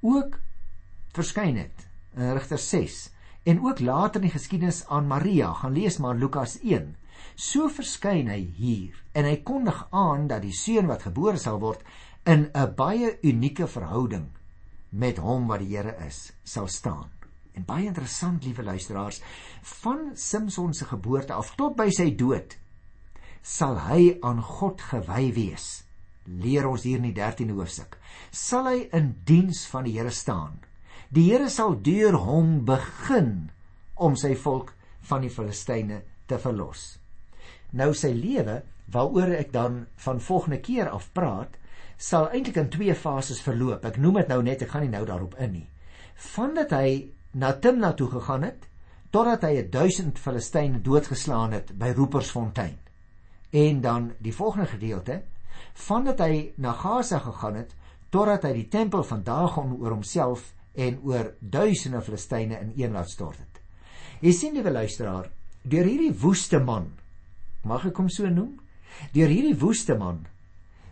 ook 0.00 0.40
verskyn 1.16 1.58
het 1.60 1.86
in 2.16 2.34
Rigter 2.36 2.60
6 2.60 2.98
en 3.50 3.60
ook 3.64 3.80
later 3.80 4.20
in 4.20 4.28
die 4.28 4.34
geskiedenis 4.34 4.84
aan 4.88 5.06
Maria, 5.06 5.52
gaan 5.52 5.74
lees 5.76 5.98
maar 6.00 6.16
Lukas 6.16 6.58
1. 6.62 6.94
So 7.34 7.68
verskyn 7.68 8.30
hy 8.32 8.40
hier 8.56 8.96
en 9.12 9.28
hy 9.28 9.36
kondig 9.46 9.82
aan 9.90 10.28
dat 10.30 10.44
die 10.44 10.54
seun 10.54 10.88
wat 10.90 11.06
gebore 11.08 11.40
sal 11.40 11.60
word 11.60 11.84
in 12.24 12.50
'n 12.54 12.74
baie 12.76 13.18
unieke 13.22 13.66
verhouding 13.66 14.30
met 14.90 15.18
hom 15.18 15.46
wat 15.46 15.60
die 15.60 15.76
Here 15.76 15.96
is, 16.06 16.32
sal 16.44 16.68
staan. 16.68 17.10
En 17.54 17.64
baie 17.64 17.86
interessant, 17.86 18.44
liewe 18.44 18.62
luisteraars, 18.62 19.20
van 19.62 20.10
Samson 20.14 20.74
se 20.74 20.84
geboorte 20.84 21.32
af 21.32 21.54
tot 21.54 21.76
by 21.76 21.90
sy 21.90 22.14
dood 22.14 22.56
sal 23.44 23.76
hy 23.84 24.16
aan 24.24 24.40
God 24.40 24.80
gewy 24.80 25.28
wees. 25.36 25.84
Leer 26.24 26.64
ons 26.66 26.86
hier 26.88 27.02
in 27.02 27.10
die 27.10 27.16
13de 27.16 27.52
hoofstuk. 27.52 27.98
Sal 28.32 28.70
hy 28.70 28.78
in 28.96 29.12
diens 29.28 29.66
van 29.68 29.84
die 29.84 29.98
Here 29.98 30.10
staan. 30.10 30.56
Die 31.14 31.28
Here 31.30 31.46
sal 31.46 31.76
deur 31.86 32.16
hom 32.18 32.64
begin 32.66 33.50
om 34.02 34.16
sy 34.18 34.32
volk 34.34 34.72
van 35.06 35.22
die 35.22 35.30
Filistyne 35.30 36.00
te 36.26 36.40
verlos. 36.42 36.96
Nou 37.70 37.92
sy 37.94 38.10
lewe, 38.16 38.56
waaroor 38.90 39.36
ek 39.36 39.52
dan 39.54 39.84
van 40.06 40.18
volgende 40.18 40.58
keer 40.64 40.90
af 40.90 41.06
praat, 41.14 41.54
sal 41.98 42.26
eintlik 42.34 42.58
in 42.58 42.70
twee 42.72 42.96
fases 42.98 43.38
verloop. 43.46 43.84
Ek 43.86 44.00
noem 44.02 44.18
dit 44.22 44.32
nou 44.32 44.40
net, 44.42 44.64
ek 44.66 44.72
gaan 44.72 44.82
nie 44.88 44.90
nou 44.90 45.04
daarop 45.06 45.36
in 45.38 45.54
nie. 45.60 45.68
Vandat 46.34 46.74
hy 46.74 46.88
na 47.38 47.52
Timna 47.62 47.92
toe 47.94 48.10
gegaan 48.16 48.48
het 48.48 48.66
totdat 49.14 49.46
hy 49.46 49.62
1000 49.70 50.18
Filistyne 50.18 50.82
doodgeslaan 50.82 51.54
het 51.54 51.70
by 51.78 51.92
Roepersfontein. 51.94 52.74
En 53.54 53.80
dan 53.86 54.10
die 54.18 54.34
volgende 54.34 54.66
gedeelte 54.72 55.20
vandat 55.78 56.26
hy 56.26 56.50
na 56.58 56.74
Gaza 56.74 57.22
gegaan 57.22 57.62
het 57.62 57.78
totdat 58.10 58.50
hy 58.50 58.52
die 58.58 58.68
tempel 58.70 59.06
van 59.06 59.22
Dagon 59.22 59.76
oor 59.78 59.94
homself 59.94 60.50
en 60.74 60.98
oor 61.06 61.32
duisende 61.40 62.02
Filistyne 62.02 62.58
in 62.60 62.72
een 62.76 62.92
laat 62.92 63.10
stort 63.10 63.38
het. 63.38 63.60
Jy 64.24 64.32
sien 64.32 64.54
liewe 64.56 64.72
luisteraar, 64.72 65.30
deur 65.62 65.86
hierdie 65.88 66.14
woeste 66.20 66.60
man, 66.60 66.90
mag 67.64 67.86
ek 67.88 67.98
hom 67.98 68.10
so 68.12 68.28
noem, 68.30 68.56
deur 69.14 69.30
hierdie 69.30 69.56
woeste 69.58 69.96
man 69.98 70.24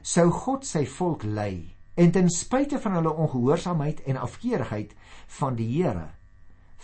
sou 0.02 0.30
God 0.34 0.66
sy 0.66 0.82
volk 0.98 1.22
lei 1.24 1.74
en 2.00 2.10
ten 2.14 2.30
spyte 2.32 2.80
van 2.82 2.96
hulle 2.98 3.12
ongehoorsaamheid 3.24 4.02
en 4.10 4.18
afkeerigheid 4.18 4.94
van 5.38 5.56
die 5.58 5.68
Here 5.70 6.08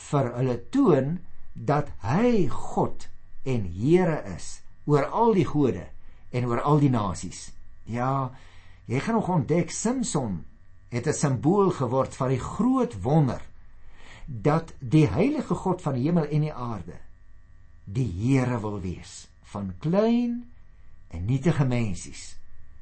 vir 0.09 0.31
hulle 0.37 0.59
toon 0.75 1.17
dat 1.55 1.91
hy 2.05 2.47
God 2.53 3.09
en 3.49 3.67
Here 3.75 4.21
is 4.37 4.61
oor 4.87 5.09
al 5.11 5.35
die 5.35 5.49
gode 5.49 5.89
en 6.31 6.47
oor 6.47 6.61
al 6.61 6.79
die 6.83 6.93
nasies. 6.93 7.49
Ja, 7.89 8.31
jy 8.87 9.01
gaan 9.01 9.19
nog 9.19 9.31
ontdek 9.33 9.73
Samson 9.73 10.45
het 10.89 11.07
'n 11.07 11.13
simbool 11.13 11.71
geword 11.71 12.17
van 12.17 12.29
die 12.29 12.41
groot 12.41 13.03
wonder 13.03 13.43
dat 14.27 14.75
die 14.79 15.07
heilige 15.07 15.55
God 15.55 15.83
van 15.83 15.95
die 15.95 16.03
hemel 16.03 16.25
en 16.25 16.41
die 16.41 16.53
aarde 16.53 16.99
die 17.85 18.09
Here 18.21 18.61
wil 18.61 18.81
wees 18.81 19.29
van 19.43 19.73
klein 19.79 20.51
en 21.09 21.25
nietige 21.25 21.65
mensies 21.65 22.37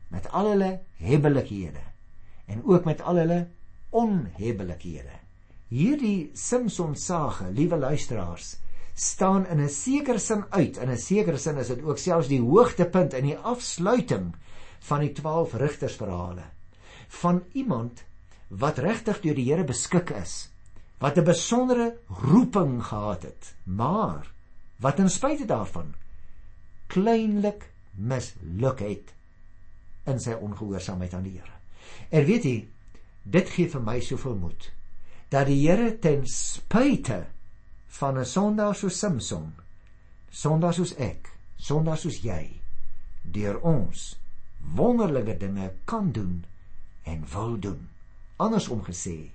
met 0.09 0.29
al 0.31 0.51
hulle 0.51 0.81
hebbelikhede 0.99 1.85
en 2.47 2.63
ook 2.65 2.85
met 2.85 3.01
al 3.01 3.17
hulle 3.17 3.49
onhebbelikhede. 3.91 5.19
Hierdie 5.69 6.31
Samson 6.35 6.95
sage, 6.95 7.51
liewe 7.51 7.77
luisteraars, 7.77 8.57
staan 8.95 9.47
in 9.47 9.61
'n 9.61 9.69
sekere 9.69 10.19
sin 10.19 10.45
uit. 10.51 10.77
In 10.77 10.91
'n 10.91 10.99
sekere 10.99 11.39
sin 11.39 11.57
is 11.57 11.69
dit 11.69 11.83
ook 11.83 11.99
selfs 11.99 12.29
die 12.29 12.41
hoogtepunt 12.41 13.15
in 13.15 13.25
die 13.25 13.39
afsluiting 13.39 14.35
van 14.79 15.01
die 15.01 15.13
12 15.13 15.55
rigtersverhale 15.55 16.56
van 17.09 17.43
iemand 17.53 18.05
wat 18.49 18.79
regtig 18.79 19.21
deur 19.21 19.35
die 19.35 19.49
Here 19.49 19.65
beskik 19.65 20.11
is, 20.11 20.49
wat 20.99 21.19
'n 21.19 21.25
besondere 21.25 21.97
roeping 22.09 22.83
gehad 22.85 23.23
het, 23.23 23.55
maar 23.65 24.33
wat 24.77 24.97
ten 24.97 25.11
spyte 25.11 25.45
daarvan 25.45 25.95
kleinlik 26.87 27.71
misluk 27.95 28.81
het 28.81 29.15
in 30.05 30.21
sy 30.21 30.33
ongehoorsaamheid 30.33 31.15
aan 31.15 31.23
die 31.23 31.39
Here. 31.39 31.57
En 32.11 32.25
weet 32.25 32.45
jy, 32.45 32.69
dit 33.23 33.49
gee 33.51 33.69
vir 33.69 33.83
my 33.83 34.01
soveel 34.01 34.37
moed 34.37 34.73
dat 35.29 35.47
die 35.47 35.59
Here 35.67 35.99
ten 35.99 36.27
spyte 36.27 37.27
van 37.99 38.19
'n 38.19 38.25
sondaar 38.25 38.75
soos 38.75 38.99
Samson, 38.99 39.55
sondaar 40.31 40.75
soos 40.75 40.95
ek, 40.95 41.33
sondaar 41.57 41.99
soos 41.99 42.21
jy, 42.23 42.61
deur 43.23 43.61
ons 43.61 44.17
wonderlike 44.75 45.39
dinge 45.39 45.73
kan 45.85 46.13
doen 46.13 46.45
en 47.07 47.25
wil 47.33 47.59
doen. 47.59 47.89
Andersom 48.37 48.83
gesê, 48.85 49.31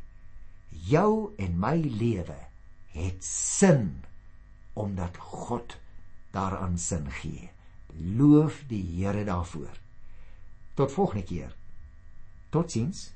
jou 0.69 1.31
en 1.41 1.57
my 1.59 1.77
lewe 1.79 2.37
het 2.93 3.23
sin 3.25 4.03
omdat 4.73 5.17
God 5.17 5.77
daaraan 6.31 6.77
sin 6.79 7.07
gee. 7.11 7.49
Loof 7.95 8.63
die 8.67 8.83
Here 8.95 9.23
daarvoor. 9.27 9.79
Tot 10.73 10.91
volgende 10.91 11.23
keer. 11.23 11.55
Totsiens. 12.49 13.11